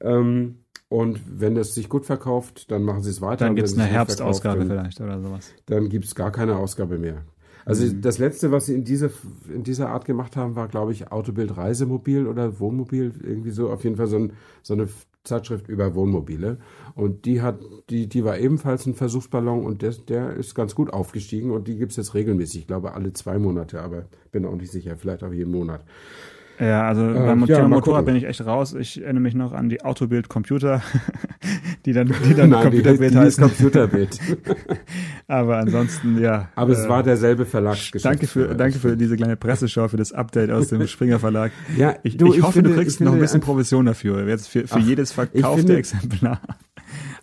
[0.00, 3.46] Ähm, und wenn es sich gut verkauft, dann machen sie es weiter.
[3.46, 5.52] Dann gibt es eine Herbstausgabe vielleicht oder sowas.
[5.66, 7.24] dann gibt es gar keine Ausgabe mehr.
[7.64, 8.00] Also mhm.
[8.00, 9.10] das letzte, was sie in dieser,
[9.52, 13.82] in dieser Art gemacht haben, war, glaube ich, Autobild Reisemobil oder Wohnmobil, irgendwie so, auf
[13.82, 14.86] jeden Fall so, ein, so eine
[15.26, 16.58] Zeitschrift über Wohnmobile.
[16.94, 17.60] Und die hat,
[17.90, 21.76] die, die war ebenfalls ein Versuchsballon und der, der ist ganz gut aufgestiegen und die
[21.76, 25.22] gibt es jetzt regelmäßig, ich glaube alle zwei Monate, aber bin auch nicht sicher, vielleicht
[25.22, 25.84] auch jeden Monat.
[26.58, 28.74] Ja, also beim äh, ja, Motorrad bin ich echt raus.
[28.74, 30.82] Ich erinnere mich noch an die Autobild Computer,
[31.86, 34.18] die dann, die dann Nein, Computerbild die, heißt Computerbild.
[35.28, 36.48] Aber ansonsten, ja.
[36.54, 37.76] Aber äh, es war derselbe Verlag.
[38.02, 41.52] Danke für, danke für diese kleine Presseschau, für das Update aus dem Springer Verlag.
[41.76, 44.26] Ja, ich, du, ich, ich hoffe, finde, du kriegst noch ein bisschen Provision dafür.
[44.26, 46.40] Jetzt für, für Ach, jedes verkaufte finde, Exemplar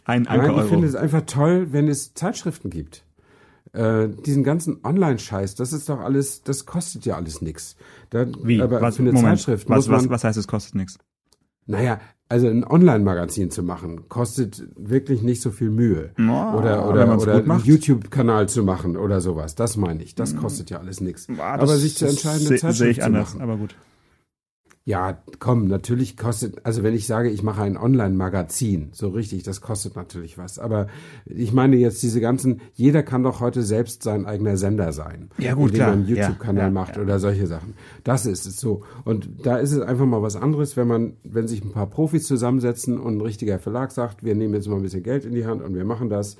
[0.06, 0.64] ein Anker Euro.
[0.64, 3.04] Ich finde es einfach toll, wenn es Zeitschriften gibt.
[3.74, 7.76] Äh, diesen ganzen Online-Scheiß, das ist doch alles, das kostet ja alles nichts.
[8.12, 8.62] Wie?
[8.62, 11.00] Aber was, für eine Moment, Zeitschrift was, man, was, was heißt, es kostet nichts?
[11.66, 16.12] Naja, also ein Online-Magazin zu machen, kostet wirklich nicht so viel Mühe.
[16.20, 19.56] Oh, oder oder, oder einen YouTube-Kanal zu machen oder sowas.
[19.56, 20.16] Das meine ich.
[20.16, 21.28] Das kostet ja alles nichts.
[21.40, 23.50] Aber sich zu entscheiden, eine Zeitschrift ich anders, zu machen.
[23.50, 23.76] Aber gut.
[24.86, 29.62] Ja, komm, natürlich kostet, also wenn ich sage, ich mache ein Online-Magazin, so richtig, das
[29.62, 30.60] kostet natürlich was.
[30.60, 30.88] Aber
[31.26, 35.30] ich meine jetzt diese ganzen, jeder kann doch heute selbst sein eigener Sender sein.
[35.38, 35.90] Ja, gut, indem klar.
[35.92, 37.02] man einen YouTube-Kanal ja, macht ja.
[37.02, 37.76] oder solche Sachen.
[38.04, 38.84] Das ist es so.
[39.06, 42.28] Und da ist es einfach mal was anderes, wenn man, wenn sich ein paar Profis
[42.28, 45.46] zusammensetzen und ein richtiger Verlag sagt, wir nehmen jetzt mal ein bisschen Geld in die
[45.46, 46.36] Hand und wir machen das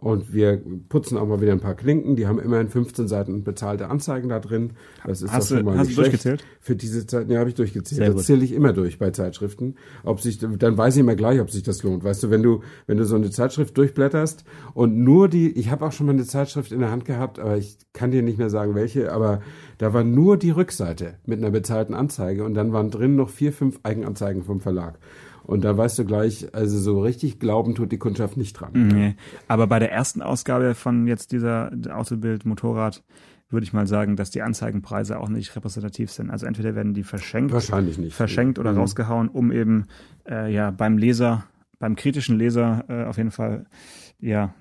[0.00, 2.14] und wir putzen auch mal wieder ein paar Klinken.
[2.14, 4.74] Die haben immerhin 15 Seiten bezahlte Anzeigen da drin.
[5.04, 6.44] Das ist hast schon mal hast nicht du durchgezählt?
[6.60, 7.98] Für diese Zeit, ja, habe ich durchgezählt.
[7.98, 9.74] Sehr das zähle ich immer durch bei Zeitschriften.
[10.04, 12.04] Ob sich, dann weiß ich immer gleich, ob sich das lohnt.
[12.04, 15.84] Weißt du, wenn du, wenn du so eine Zeitschrift durchblätterst und nur die, ich habe
[15.84, 18.50] auch schon mal eine Zeitschrift in der Hand gehabt, aber ich kann dir nicht mehr
[18.50, 19.40] sagen welche, aber
[19.78, 23.52] da war nur die Rückseite mit einer bezahlten Anzeige und dann waren drin noch vier,
[23.52, 25.00] fünf Eigenanzeigen vom Verlag.
[25.48, 28.72] Und da weißt du gleich, also so richtig glauben tut die Kundschaft nicht dran.
[28.74, 29.16] Nee.
[29.48, 33.02] Aber bei der ersten Ausgabe von jetzt dieser Autobild Motorrad
[33.48, 36.28] würde ich mal sagen, dass die Anzeigenpreise auch nicht repräsentativ sind.
[36.28, 38.80] Also entweder werden die verschenkt, wahrscheinlich nicht, verschenkt oder mhm.
[38.80, 39.86] rausgehauen, um eben
[40.28, 41.44] äh, ja beim Leser,
[41.78, 43.66] beim kritischen Leser äh, auf jeden Fall
[44.20, 44.54] ja,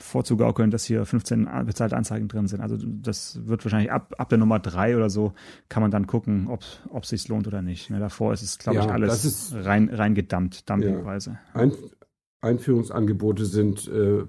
[0.00, 2.60] vorzugaukeln, dass hier 15 bezahlte Anzeigen drin sind.
[2.60, 5.34] Also das wird wahrscheinlich ab, ab der Nummer drei oder so
[5.68, 7.90] kann man dann gucken, ob es sich lohnt oder nicht.
[7.90, 11.38] Ne, davor ist es, glaube ja, ich, alles ist, rein, rein gedumpt, Dumpingweise.
[11.54, 11.60] Ja.
[11.60, 11.72] Ein,
[12.42, 14.24] Einführungsangebote sind äh,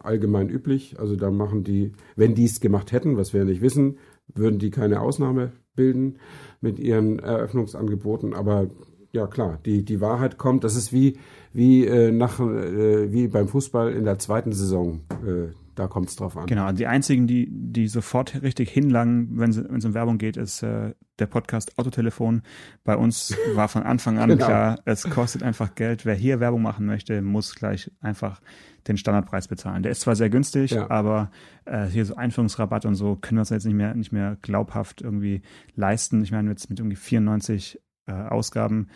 [0.00, 0.98] allgemein üblich.
[0.98, 3.98] Also da machen die, wenn die es gemacht hätten, was wir ja nicht wissen,
[4.32, 6.18] würden die keine Ausnahme bilden
[6.60, 8.32] mit ihren Eröffnungsangeboten.
[8.32, 8.70] Aber
[9.18, 10.64] ja klar, die, die Wahrheit kommt.
[10.64, 11.18] Das ist wie,
[11.52, 15.00] wie, äh, nach, äh, wie beim Fußball in der zweiten Saison.
[15.26, 16.46] Äh, da kommt es drauf an.
[16.46, 20.94] Genau, die einzigen, die, die sofort richtig hinlangen, wenn es um Werbung geht, ist äh,
[21.20, 22.42] der Podcast Autotelefon.
[22.82, 24.46] Bei uns war von Anfang an genau.
[24.46, 26.04] klar, es kostet einfach Geld.
[26.04, 28.40] Wer hier Werbung machen möchte, muss gleich einfach
[28.88, 29.82] den Standardpreis bezahlen.
[29.82, 30.90] Der ist zwar sehr günstig, ja.
[30.90, 31.30] aber
[31.64, 35.02] äh, hier so Einführungsrabatt und so können wir uns jetzt nicht mehr, nicht mehr glaubhaft
[35.02, 35.42] irgendwie
[35.76, 36.22] leisten.
[36.22, 38.88] Ich meine, jetzt mit irgendwie 94 äh, Ausgaben,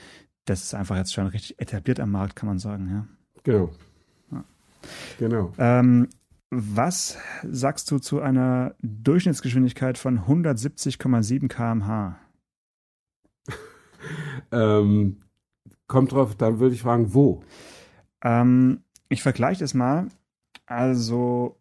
[0.45, 3.07] das ist einfach jetzt schon richtig etabliert am Markt, kann man sagen, ja.
[3.45, 3.71] Genau.
[4.31, 4.45] Ja.
[5.19, 5.53] Genau.
[5.59, 6.09] Ähm,
[6.51, 12.19] was sagst du zu einer Durchschnittsgeschwindigkeit von 170,7 km/h?
[14.53, 15.19] ähm,
[15.87, 17.43] kommt drauf, dann würde ich fragen, wo?
[18.23, 20.09] Ähm, ich vergleiche das mal.
[20.67, 21.59] Also,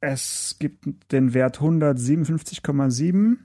[0.00, 3.38] es gibt den Wert 157,7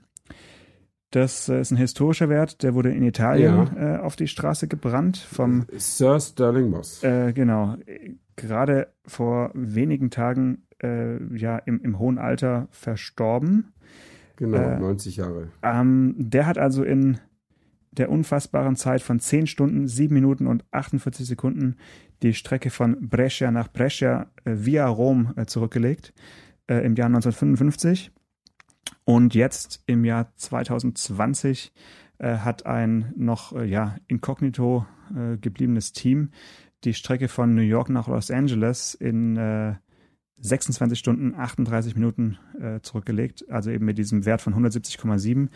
[1.10, 3.96] das äh, ist ein historischer Wert, der wurde in Italien ja.
[3.96, 7.02] äh, auf die Straße gebrannt vom Sir Sterling Moss.
[7.02, 7.76] Äh, genau,
[8.34, 13.72] gerade vor wenigen Tagen äh, ja im, im, hohen Alter verstorben.
[14.36, 15.48] Genau, 90 äh, Jahre.
[15.62, 17.18] Ähm, der hat also in
[17.92, 21.76] der unfassbaren Zeit von 10 Stunden, 7 Minuten und 48 Sekunden
[22.22, 26.12] die Strecke von Brescia nach Brescia äh, via Rom zurückgelegt
[26.68, 28.10] im Jahr 1955.
[29.04, 31.72] Und jetzt im Jahr 2020
[32.18, 36.30] äh, hat ein noch äh, ja, inkognito äh, gebliebenes Team
[36.84, 39.76] die Strecke von New York nach Los Angeles in
[40.36, 45.48] 26 äh, Stunden 38 Minuten äh, zurückgelegt, also eben mit diesem Wert von 170,7.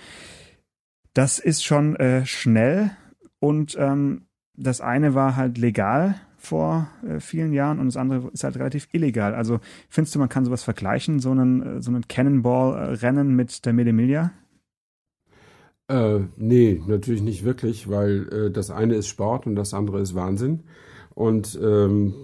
[1.13, 2.91] Das ist schon äh, schnell
[3.39, 8.45] und ähm, das eine war halt legal vor äh, vielen Jahren und das andere ist
[8.45, 9.35] halt relativ illegal.
[9.35, 13.75] Also findest du, man kann sowas vergleichen, so einen, äh, so einen Cannonball-Rennen mit der
[13.75, 14.33] Mille Miglia?
[15.89, 20.15] Äh, nee, natürlich nicht wirklich, weil äh, das eine ist Sport und das andere ist
[20.15, 20.61] Wahnsinn.
[21.15, 22.15] Und ähm,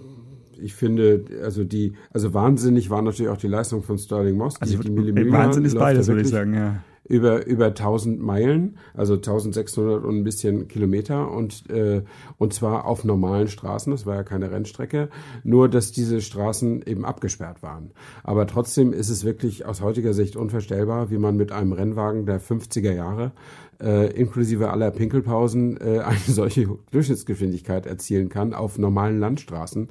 [0.59, 4.59] ich finde, also die, also wahnsinnig war natürlich auch die Leistung von Sterling Moss.
[4.59, 9.15] Also die, die Wahnsinn ist beides, würde ich sagen, ja über, über 1000 Meilen, also
[9.15, 12.03] 1600 und ein bisschen Kilometer und, äh,
[12.37, 15.09] und zwar auf normalen Straßen, das war ja keine Rennstrecke,
[15.43, 17.91] nur dass diese Straßen eben abgesperrt waren.
[18.23, 22.41] Aber trotzdem ist es wirklich aus heutiger Sicht unvorstellbar, wie man mit einem Rennwagen der
[22.41, 23.31] 50er Jahre
[23.81, 29.89] äh, inklusive aller Pinkelpausen äh, eine solche Durchschnittsgeschwindigkeit erzielen kann auf normalen Landstraßen.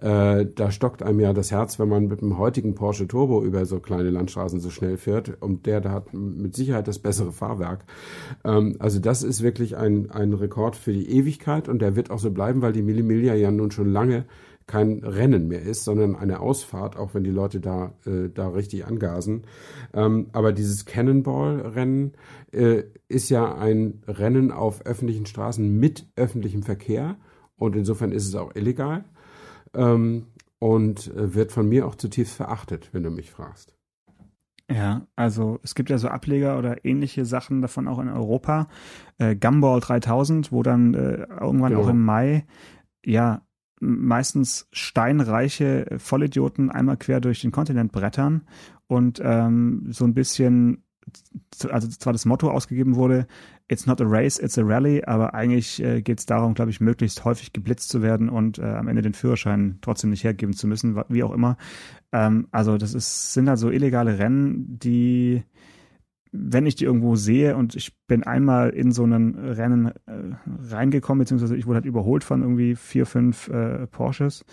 [0.00, 3.66] Äh, da stockt einem ja das Herz, wenn man mit dem heutigen Porsche Turbo über
[3.66, 5.40] so kleine Landstraßen so schnell fährt.
[5.40, 7.84] Und der, der hat mit Sicherheit das bessere Fahrwerk.
[8.44, 12.18] Ähm, also das ist wirklich ein, ein Rekord für die Ewigkeit und der wird auch
[12.18, 14.24] so bleiben, weil die Millimilia ja nun schon lange
[14.66, 18.86] kein Rennen mehr ist, sondern eine Ausfahrt, auch wenn die Leute da, äh, da richtig
[18.86, 19.42] angasen.
[19.92, 22.12] Ähm, aber dieses Cannonball-Rennen
[22.52, 27.16] äh, ist ja ein Rennen auf öffentlichen Straßen mit öffentlichem Verkehr
[27.56, 29.04] und insofern ist es auch illegal
[29.74, 30.26] ähm,
[30.58, 33.74] und äh, wird von mir auch zutiefst verachtet, wenn du mich fragst.
[34.70, 38.68] Ja, also es gibt ja so Ableger oder ähnliche Sachen davon auch in Europa.
[39.18, 41.82] Äh, Gumball 3000, wo dann äh, irgendwann genau.
[41.84, 42.46] auch im Mai
[43.04, 43.42] ja
[43.80, 48.42] meistens steinreiche Vollidioten einmal quer durch den Kontinent brettern
[48.86, 50.84] und ähm, so ein bisschen,
[51.68, 53.26] also zwar das Motto ausgegeben wurde,
[53.68, 56.80] it's not a race, it's a rally, aber eigentlich äh, geht es darum, glaube ich,
[56.80, 60.66] möglichst häufig geblitzt zu werden und äh, am Ende den Führerschein trotzdem nicht hergeben zu
[60.66, 61.56] müssen, wie auch immer.
[62.12, 65.44] Ähm, also das ist, sind halt so illegale Rennen, die
[66.36, 69.92] wenn ich die irgendwo sehe und ich bin einmal in so einen Rennen äh,
[70.68, 74.44] reingekommen, beziehungsweise ich wurde halt überholt von irgendwie vier, fünf äh, Porsches,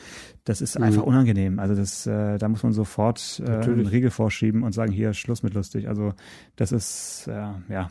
[0.44, 0.86] das ist mhm.
[0.86, 1.58] einfach unangenehm.
[1.58, 5.42] Also das, äh, da muss man sofort äh, einen Riegel vorschieben und sagen, hier, Schluss
[5.42, 5.88] mit lustig.
[5.88, 6.14] Also
[6.56, 7.90] das ist, äh, ja,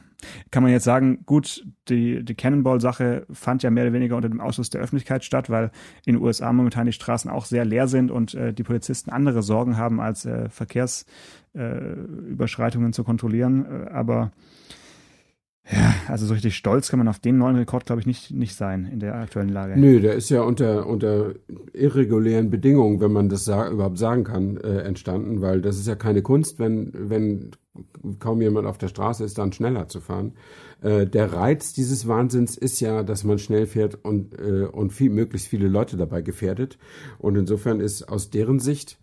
[0.50, 4.40] kann man jetzt sagen, gut, die, die Cannonball-Sache fand ja mehr oder weniger unter dem
[4.40, 5.70] Ausschluss der Öffentlichkeit statt, weil
[6.04, 9.42] in den USA momentan die Straßen auch sehr leer sind und äh, die Polizisten andere
[9.42, 11.06] Sorgen haben als äh, Verkehrs
[11.54, 11.96] äh,
[12.92, 13.64] zu kontrollieren.
[13.64, 14.32] Äh, aber
[15.70, 18.56] ja, also so richtig stolz kann man auf den neuen Rekord, glaube ich, nicht, nicht
[18.56, 19.78] sein in der aktuellen Lage.
[19.78, 21.34] Nö, der ist ja unter, unter
[21.72, 25.94] irregulären Bedingungen, wenn man das sa überhaupt sagen kann, äh, entstanden, weil das ist ja
[25.94, 27.50] keine Kunst, wenn, wenn
[28.18, 30.32] kaum jemand auf der Straße ist, dann schneller zu fahren.
[30.82, 35.10] Äh, der Reiz dieses Wahnsinns ist ja, dass man schnell fährt und, äh, und viel,
[35.10, 36.78] möglichst viele Leute dabei gefährdet.
[37.18, 38.98] Und insofern ist aus deren Sicht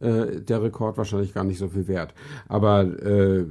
[0.00, 2.14] äh, der Rekord wahrscheinlich gar nicht so viel wert.
[2.48, 3.46] Aber äh,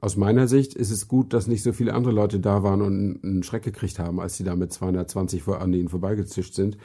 [0.00, 3.22] aus meiner Sicht ist es gut, dass nicht so viele andere Leute da waren und
[3.22, 6.78] einen Schreck gekriegt haben, als sie da mit 220 vor an ihnen vorbeigezischt sind.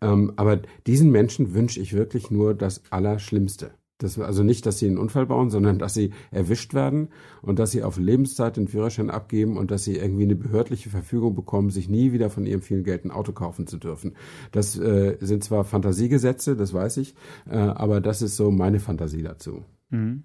[0.00, 3.72] Ähm, aber diesen Menschen wünsche ich wirklich nur das Allerschlimmste.
[3.98, 7.08] Das, also nicht, dass sie einen Unfall bauen, sondern dass sie erwischt werden
[7.40, 11.34] und dass sie auf Lebenszeit den Führerschein abgeben und dass sie irgendwie eine behördliche Verfügung
[11.34, 14.16] bekommen, sich nie wieder von ihrem vielen Geld ein Auto kaufen zu dürfen.
[14.50, 17.14] Das äh, sind zwar Fantasiegesetze, das weiß ich,
[17.48, 19.62] äh, aber das ist so meine Fantasie dazu.
[19.90, 20.24] Mhm.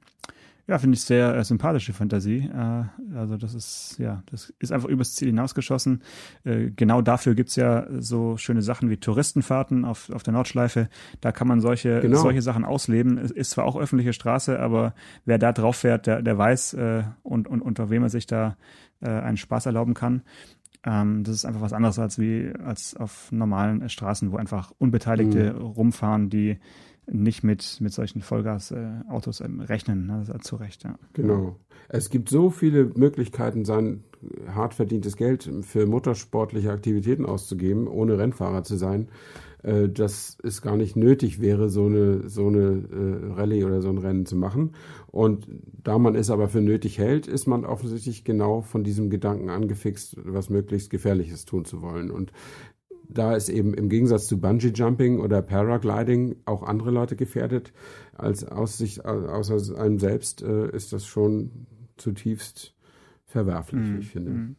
[0.67, 2.49] Ja, finde ich sehr äh, sympathische Fantasie.
[2.53, 2.83] Äh,
[3.15, 6.03] also das ist, ja, das ist einfach übers Ziel hinausgeschossen.
[6.43, 10.89] Äh, genau dafür gibt's ja so schöne Sachen wie Touristenfahrten auf, auf der Nordschleife.
[11.21, 12.17] Da kann man solche, genau.
[12.17, 13.17] solche Sachen ausleben.
[13.17, 17.03] Es ist zwar auch öffentliche Straße, aber wer da drauf fährt, der, der weiß äh,
[17.23, 18.57] und, und unter wem er sich da
[18.99, 20.23] äh, einen Spaß erlauben kann.
[20.83, 25.53] Ähm, das ist einfach was anderes als wie als auf normalen Straßen, wo einfach Unbeteiligte
[25.53, 25.61] mhm.
[25.61, 26.59] rumfahren, die
[27.09, 30.07] nicht mit, mit solchen Vollgasautos äh, rechnen.
[30.07, 30.23] Ne?
[30.27, 30.97] Das zu Recht, ja.
[31.13, 31.55] Genau.
[31.89, 34.03] Es gibt so viele Möglichkeiten, sein
[34.47, 39.07] hart verdientes Geld für motorsportliche Aktivitäten auszugeben, ohne Rennfahrer zu sein,
[39.63, 43.89] äh, dass es gar nicht nötig wäre, so eine, so eine äh, Rallye oder so
[43.89, 44.73] ein Rennen zu machen.
[45.07, 45.47] Und
[45.83, 50.17] da man es aber für nötig hält, ist man offensichtlich genau von diesem Gedanken angefixt,
[50.25, 52.11] was möglichst Gefährliches tun zu wollen.
[52.11, 52.33] Und
[53.09, 57.73] da ist eben im Gegensatz zu Bungee Jumping oder Paragliding auch andere Leute gefährdet
[58.13, 61.67] als aus sich, außer einem selbst, äh, ist das schon
[61.97, 62.75] zutiefst
[63.25, 64.31] verwerflich, mm, ich finde.
[64.31, 64.55] Mm.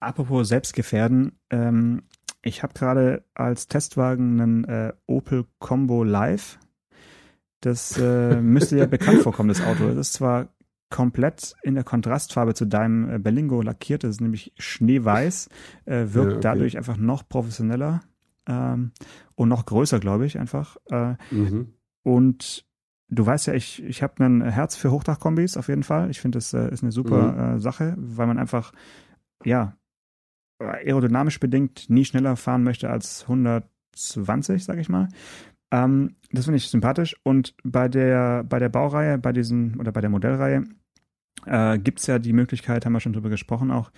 [0.00, 2.02] Apropos Selbstgefährden, ähm,
[2.42, 6.58] ich habe gerade als Testwagen einen äh, Opel Combo Live.
[7.60, 9.88] Das äh, müsste ja bekannt vorkommen, das Auto.
[9.88, 10.48] Das ist zwar
[10.94, 14.04] komplett in der Kontrastfarbe zu deinem äh, Berlingo lackiert.
[14.04, 15.48] Ist nämlich schneeweiß,
[15.86, 16.40] äh, wirkt ja, okay.
[16.40, 18.02] dadurch einfach noch professioneller
[18.46, 18.92] ähm,
[19.34, 20.76] und noch größer, glaube ich, einfach.
[20.90, 21.74] Äh, mhm.
[22.04, 22.64] Und
[23.08, 26.10] du weißt ja, ich, ich habe ein Herz für Hochdachkombis auf jeden Fall.
[26.10, 27.56] Ich finde, das äh, ist eine super mhm.
[27.56, 28.70] äh, Sache, weil man einfach,
[29.44, 29.76] ja,
[30.60, 35.08] aerodynamisch bedingt nie schneller fahren möchte als 120, sage ich mal.
[35.72, 37.16] Ähm, das finde ich sympathisch.
[37.24, 40.62] Und bei der, bei der Baureihe, bei diesen, oder bei der Modellreihe,
[41.46, 43.90] äh, gibt es ja die Möglichkeit, haben wir schon drüber gesprochen auch,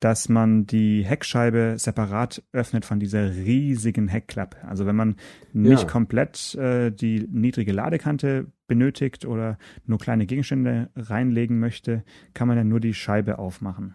[0.00, 4.58] dass man die Heckscheibe separat öffnet von dieser riesigen Heckklappe.
[4.66, 5.16] Also wenn man
[5.52, 5.88] nicht ja.
[5.88, 12.68] komplett äh, die niedrige Ladekante benötigt oder nur kleine Gegenstände reinlegen möchte, kann man dann
[12.68, 13.94] nur die Scheibe aufmachen.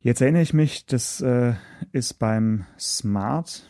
[0.00, 1.54] Jetzt erinnere ich mich, das äh,
[1.92, 3.68] ist beim Smart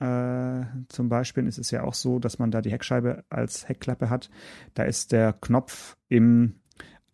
[0.00, 4.10] äh, zum Beispiel ist es ja auch so, dass man da die Heckscheibe als Heckklappe
[4.10, 4.30] hat.
[4.74, 6.56] Da ist der Knopf im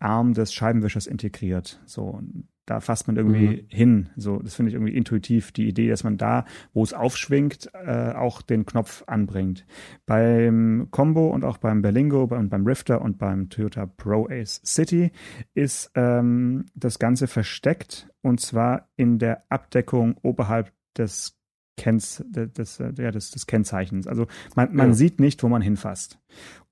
[0.01, 1.81] Arm des Scheibenwischers integriert.
[1.85, 2.21] So,
[2.65, 3.67] da fasst man irgendwie mhm.
[3.67, 4.09] hin.
[4.15, 8.13] So, das finde ich irgendwie intuitiv, die Idee, dass man da, wo es aufschwingt, äh,
[8.13, 9.65] auch den Knopf anbringt.
[10.05, 15.11] Beim Combo und auch beim Berlingo und beim Rifter und beim Toyota Pro Ace City
[15.53, 21.37] ist ähm, das Ganze versteckt und zwar in der Abdeckung oberhalb des
[21.77, 24.05] Kenz, des, ja, des, des Kennzeichens.
[24.05, 24.93] Also man, man ja.
[24.93, 26.19] sieht nicht, wo man hinfasst.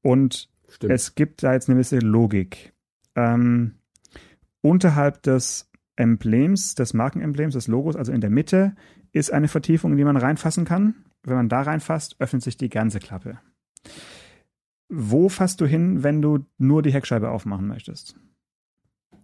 [0.01, 0.93] Und Stimmt.
[0.93, 2.73] es gibt da jetzt eine gewisse Logik.
[3.19, 3.73] Ähm,
[4.61, 8.75] unterhalb des Emblems, des Markenemblems, des Logos, also in der Mitte,
[9.11, 10.95] ist eine Vertiefung, in die man reinfassen kann.
[11.23, 13.39] Wenn man da reinfasst, öffnet sich die ganze Klappe.
[14.87, 18.15] Wo fasst du hin, wenn du nur die Heckscheibe aufmachen möchtest?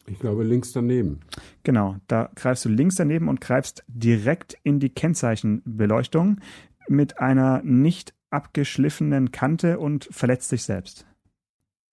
[0.07, 1.21] Ich glaube links daneben.
[1.63, 6.41] Genau, da greifst du links daneben und greifst direkt in die Kennzeichenbeleuchtung
[6.87, 11.07] mit einer nicht abgeschliffenen Kante und verletzt dich selbst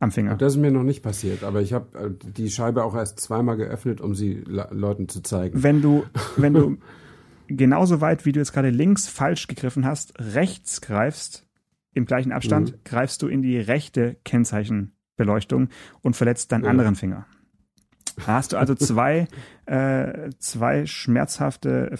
[0.03, 0.37] am Finger.
[0.37, 3.57] Das ist mir noch nicht passiert, aber ich habe äh, die Scheibe auch erst zweimal
[3.57, 5.63] geöffnet, um sie Leuten zu zeigen.
[5.63, 6.05] Wenn du,
[6.37, 6.79] wenn du
[7.47, 11.47] genauso weit, wie du jetzt gerade links falsch gegriffen hast, rechts greifst,
[11.95, 12.77] im gleichen Abstand, mhm.
[12.85, 15.69] greifst du in die rechte Kennzeichenbeleuchtung
[16.01, 16.71] und verletzt deinen ja.
[16.71, 17.27] anderen Finger.
[18.17, 19.29] Da hast du also zwei,
[19.67, 21.97] äh, zwei schmerzhafte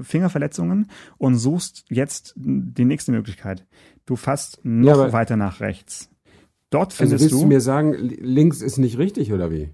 [0.00, 3.66] Fingerverletzungen und suchst jetzt die nächste Möglichkeit.
[4.06, 6.11] Du fasst noch ja, weiter nach rechts.
[6.72, 9.70] Dort also findest also willst du, du mir sagen, links ist nicht richtig oder wie?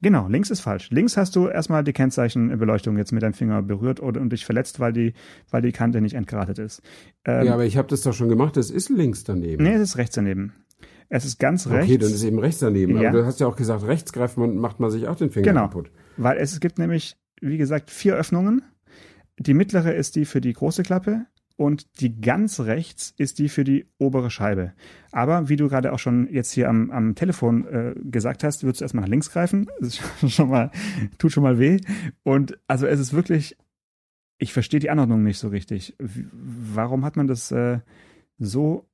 [0.00, 0.90] Genau, links ist falsch.
[0.90, 4.78] Links hast du erstmal die Kennzeichenbeleuchtung jetzt mit deinem Finger berührt oder und dich verletzt,
[4.78, 5.14] weil die,
[5.50, 6.82] weil die Kante nicht entgratet ist.
[7.24, 8.56] Ähm, ja, aber ich habe das doch schon gemacht.
[8.56, 9.64] Das ist links daneben.
[9.64, 10.52] Nee, es ist rechts daneben.
[11.08, 11.86] Es ist ganz rechts.
[11.86, 13.00] Okay, dann ist eben rechts daneben.
[13.00, 13.08] Ja.
[13.08, 15.48] Aber du hast ja auch gesagt, rechts greift man, macht man sich auch den Finger
[15.48, 15.62] genau.
[15.62, 15.90] kaputt.
[16.16, 18.62] Weil es gibt nämlich, wie gesagt, vier Öffnungen.
[19.36, 21.26] Die mittlere ist die für die große Klappe,
[21.58, 24.74] und die ganz rechts ist die für die obere Scheibe.
[25.10, 28.80] Aber wie du gerade auch schon jetzt hier am, am Telefon äh, gesagt hast, würdest
[28.80, 29.68] du erstmal nach links greifen.
[29.80, 30.70] Das ist schon mal,
[31.18, 31.80] tut schon mal weh.
[32.22, 33.56] Und also es ist wirklich,
[34.38, 35.96] ich verstehe die Anordnung nicht so richtig.
[35.98, 37.80] Warum hat man das äh,
[38.38, 38.88] so,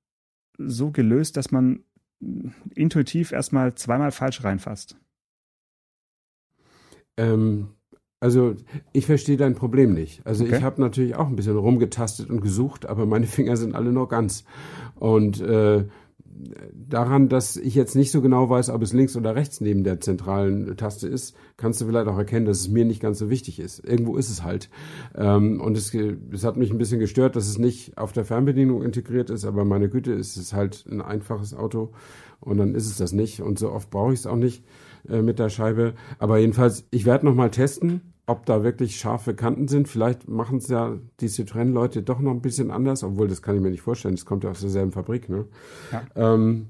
[0.57, 1.85] so gelöst, dass man
[2.75, 4.97] intuitiv erstmal zweimal falsch reinfasst?
[7.19, 7.75] Ähm,
[8.25, 8.55] also
[8.95, 10.27] ich verstehe dein Problem nicht.
[10.27, 10.57] Also okay.
[10.57, 14.09] ich habe natürlich auch ein bisschen rumgetastet und gesucht, aber meine Finger sind alle noch
[14.09, 14.45] ganz.
[14.95, 15.85] Und äh,
[16.73, 20.01] daran, dass ich jetzt nicht so genau weiß, ob es links oder rechts neben der
[20.01, 23.61] zentralen Taste ist, kannst du vielleicht auch erkennen, dass es mir nicht ganz so wichtig
[23.61, 23.87] ist.
[23.87, 24.71] Irgendwo ist es halt.
[25.15, 28.83] Ähm, und es, es hat mich ein bisschen gestört, dass es nicht auf der Fernbedienung
[28.83, 31.93] integriert ist, aber meine Güte, es ist halt ein einfaches Auto
[32.41, 33.43] und dann ist es das nicht.
[33.43, 34.65] Und so oft brauche ich es auch nicht
[35.09, 35.95] äh, mit der Scheibe.
[36.19, 39.89] Aber jedenfalls, ich werde nochmal testen ob da wirklich scharfe Kanten sind.
[39.89, 43.61] Vielleicht machen es ja die Citroën-Leute doch noch ein bisschen anders, obwohl das kann ich
[43.61, 44.15] mir nicht vorstellen.
[44.15, 45.47] Das kommt ja aus derselben Fabrik, ne?
[45.93, 46.03] Ja.
[46.35, 46.67] Ähm,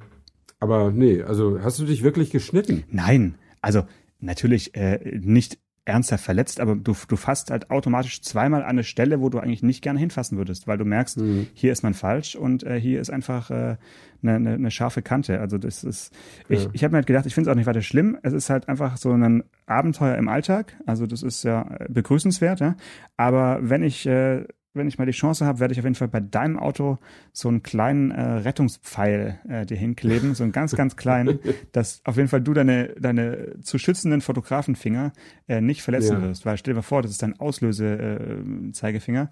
[0.59, 2.85] aber nee, also hast du dich wirklich geschnitten?
[2.91, 3.82] Nein, also
[4.20, 9.20] natürlich äh, nicht ernsthaft verletzt, aber du, du fasst halt automatisch zweimal an eine Stelle,
[9.20, 11.47] wo du eigentlich nicht gerne hinfassen würdest, weil du merkst, mhm.
[11.53, 13.76] hier ist man falsch und äh, hier ist einfach äh,
[14.22, 15.41] eine, eine, eine scharfe Kante.
[15.41, 16.14] Also das ist,
[16.49, 16.57] ja.
[16.57, 18.18] ich, ich habe mir halt gedacht, ich finde es auch nicht weiter schlimm.
[18.22, 20.76] Es ist halt einfach so ein Abenteuer im Alltag.
[20.87, 22.76] Also das ist ja begrüßenswert, ja.
[23.18, 26.08] Aber wenn ich äh, wenn ich mal die Chance habe, werde ich auf jeden Fall
[26.08, 26.98] bei deinem Auto
[27.32, 31.38] so einen kleinen äh, Rettungspfeil äh, dir hinkleben, so einen ganz, ganz kleinen,
[31.72, 35.12] dass auf jeden Fall du deine, deine zu schützenden Fotografenfinger
[35.48, 36.22] äh, nicht verletzen ja.
[36.22, 36.44] wirst.
[36.44, 39.22] Weil stell dir mal vor, das ist dein Auslöse-Zeigefinger.
[39.22, 39.26] Äh,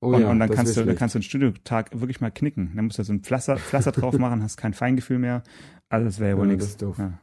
[0.00, 2.72] oh, und, ja, und dann kannst du, dann kannst du einen Studiotag wirklich mal knicken.
[2.76, 5.42] Dann musst du so ein Pflaster, Pflaster drauf machen, hast kein Feingefühl mehr.
[5.88, 6.76] Also das wäre ja wohl ja, nichts.
[6.80, 7.18] Ja.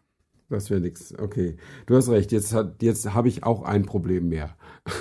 [0.52, 1.18] Das wäre nix.
[1.18, 1.56] Okay.
[1.86, 2.34] Du hast recht.
[2.34, 4.58] Jetzt, hat, jetzt habe ich auch ein Problem mehr.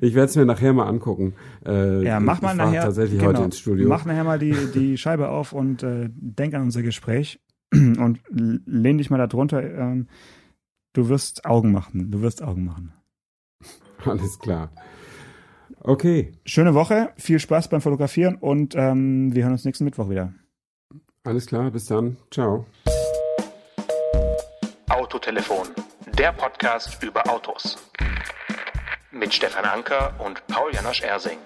[0.00, 1.34] ich werde es mir nachher mal angucken.
[1.64, 2.82] Äh, ja, mach mal nachher.
[2.82, 3.86] tatsächlich genau, heute ins Studio.
[3.86, 7.38] Mach nachher mal die, die Scheibe auf und äh, denk an unser Gespräch
[7.72, 9.62] und lehn dich mal da drunter.
[9.62, 10.08] Ähm,
[10.94, 12.10] du wirst Augen machen.
[12.10, 12.94] Du wirst Augen machen.
[14.06, 14.72] Alles klar.
[15.80, 16.32] Okay.
[16.46, 17.10] Schöne Woche.
[17.18, 20.32] Viel Spaß beim Fotografieren und ähm, wir hören uns nächsten Mittwoch wieder.
[21.24, 21.70] Alles klar.
[21.70, 22.16] Bis dann.
[22.30, 22.64] Ciao.
[24.92, 25.68] Autotelefon,
[26.18, 27.78] der Podcast über Autos.
[29.10, 31.38] Mit Stefan Anker und Paul Janosch Ersing.